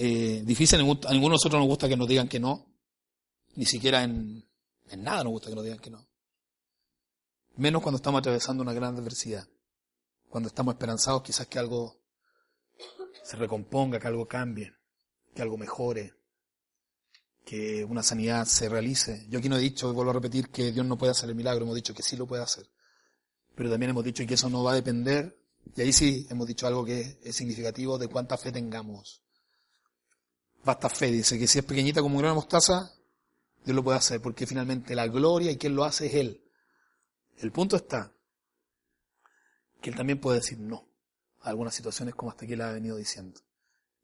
[0.01, 0.79] eh, difícil.
[0.79, 2.67] A ninguno de nosotros nos gusta que nos digan que no.
[3.57, 4.49] Ni siquiera en,
[4.89, 6.09] en nada nos gusta que nos digan que no.
[7.57, 9.49] Menos cuando estamos atravesando una gran adversidad.
[10.29, 12.01] Cuando estamos esperanzados quizás que algo
[13.25, 14.73] se recomponga, que algo cambie,
[15.35, 16.15] que algo mejore,
[17.45, 19.27] que una sanidad se realice.
[19.29, 21.35] Yo aquí no he dicho, y vuelvo a repetir, que Dios no puede hacer el
[21.35, 22.71] milagro, hemos dicho que sí lo puede hacer.
[23.57, 25.37] Pero también hemos dicho que eso no va a depender,
[25.75, 29.25] y ahí sí hemos dicho algo que es significativo, de cuánta fe tengamos.
[30.69, 32.93] Basta fe, dice que si es pequeñita como un grano de mostaza,
[33.65, 36.45] Dios lo puede hacer, porque finalmente la gloria y quien lo hace es Él.
[37.39, 38.13] El punto está
[39.81, 40.87] que Él también puede decir no
[41.41, 43.41] a algunas situaciones como hasta aquí le ha venido diciendo.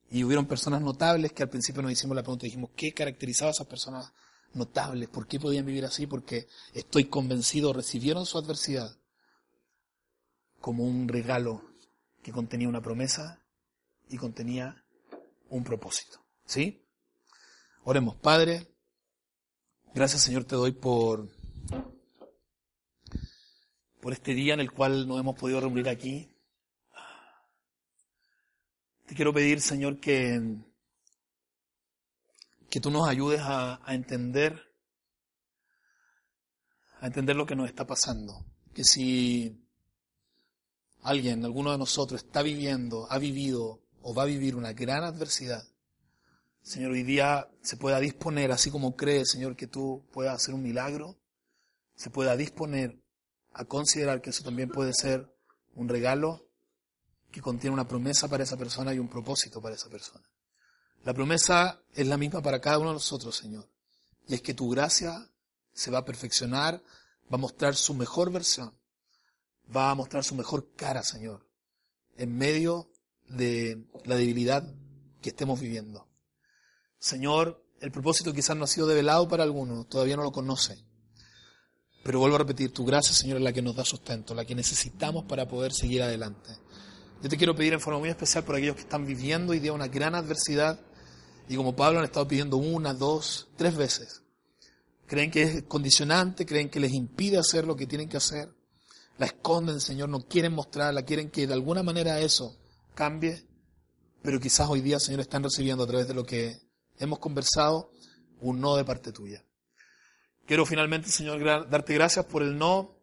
[0.09, 3.53] Y hubieron personas notables que al principio nos hicimos la pregunta dijimos, ¿qué caracterizaba a
[3.53, 4.15] esas personas
[4.55, 5.11] notables?
[5.11, 6.07] ¿Por qué podían vivir así?
[6.07, 8.97] Porque estoy convencido, recibieron su adversidad
[10.63, 11.61] como un regalo
[12.23, 13.45] que contenía una promesa
[14.09, 14.83] y contenía
[15.51, 16.24] un propósito.
[16.47, 16.87] ¿Sí?
[17.85, 18.67] Oremos, Padre.
[19.95, 21.29] Gracias, Señor, te doy por,
[24.01, 26.31] por este día en el cual nos hemos podido reunir aquí.
[29.07, 30.41] Te quiero pedir, Señor, que,
[32.71, 34.61] que tú nos ayudes a, a entender,
[37.01, 38.45] a entender lo que nos está pasando.
[38.75, 39.65] Que si
[41.03, 45.63] alguien, alguno de nosotros, está viviendo, ha vivido o va a vivir una gran adversidad,
[46.65, 50.63] Señor, hoy día se pueda disponer, así como cree, Señor, que tú puedas hacer un
[50.63, 51.19] milagro,
[51.95, 52.99] se pueda disponer
[53.53, 55.31] a considerar que eso también puede ser
[55.75, 56.49] un regalo
[57.31, 60.25] que contiene una promesa para esa persona y un propósito para esa persona.
[61.05, 63.69] La promesa es la misma para cada uno de nosotros, Señor.
[64.27, 65.31] Y es que tu gracia
[65.75, 66.83] se va a perfeccionar,
[67.31, 68.75] va a mostrar su mejor versión,
[69.77, 71.47] va a mostrar su mejor cara, Señor,
[72.17, 72.91] en medio
[73.29, 74.67] de la debilidad
[75.21, 76.09] que estemos viviendo.
[77.05, 80.79] Señor, el propósito quizás no ha sido develado para algunos, todavía no lo conocen.
[82.03, 84.55] Pero vuelvo a repetir, tu gracia, Señor, es la que nos da sustento, la que
[84.55, 86.57] necesitamos para poder seguir adelante.
[87.23, 89.75] Yo te quiero pedir en forma muy especial por aquellos que están viviendo hoy día
[89.75, 90.81] una gran adversidad
[91.47, 94.23] y como Pablo han estado pidiendo una, dos, tres veces.
[95.07, 98.49] Creen que es condicionante, creen que les impide hacer lo que tienen que hacer.
[99.19, 102.57] La esconden, Señor, no quieren mostrarla, quieren que de alguna manera eso
[102.95, 103.47] cambie.
[104.23, 106.65] Pero quizás hoy día, Señor, están recibiendo a través de lo que
[106.99, 107.91] hemos conversado
[108.41, 109.45] un no de parte tuya.
[110.47, 112.99] Quiero finalmente, Señor, darte gracias por el no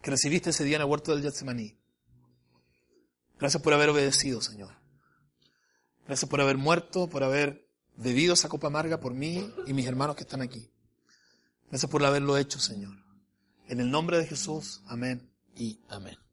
[0.00, 1.78] que recibiste ese día en el huerto del Getsemaní.
[3.38, 4.74] Gracias por haber obedecido, Señor.
[6.06, 10.16] Gracias por haber muerto, por haber bebido esa copa amarga por mí y mis hermanos
[10.16, 10.70] que están aquí.
[11.68, 12.96] Gracias por haberlo hecho, Señor.
[13.66, 16.27] En el nombre de Jesús, amén y amén.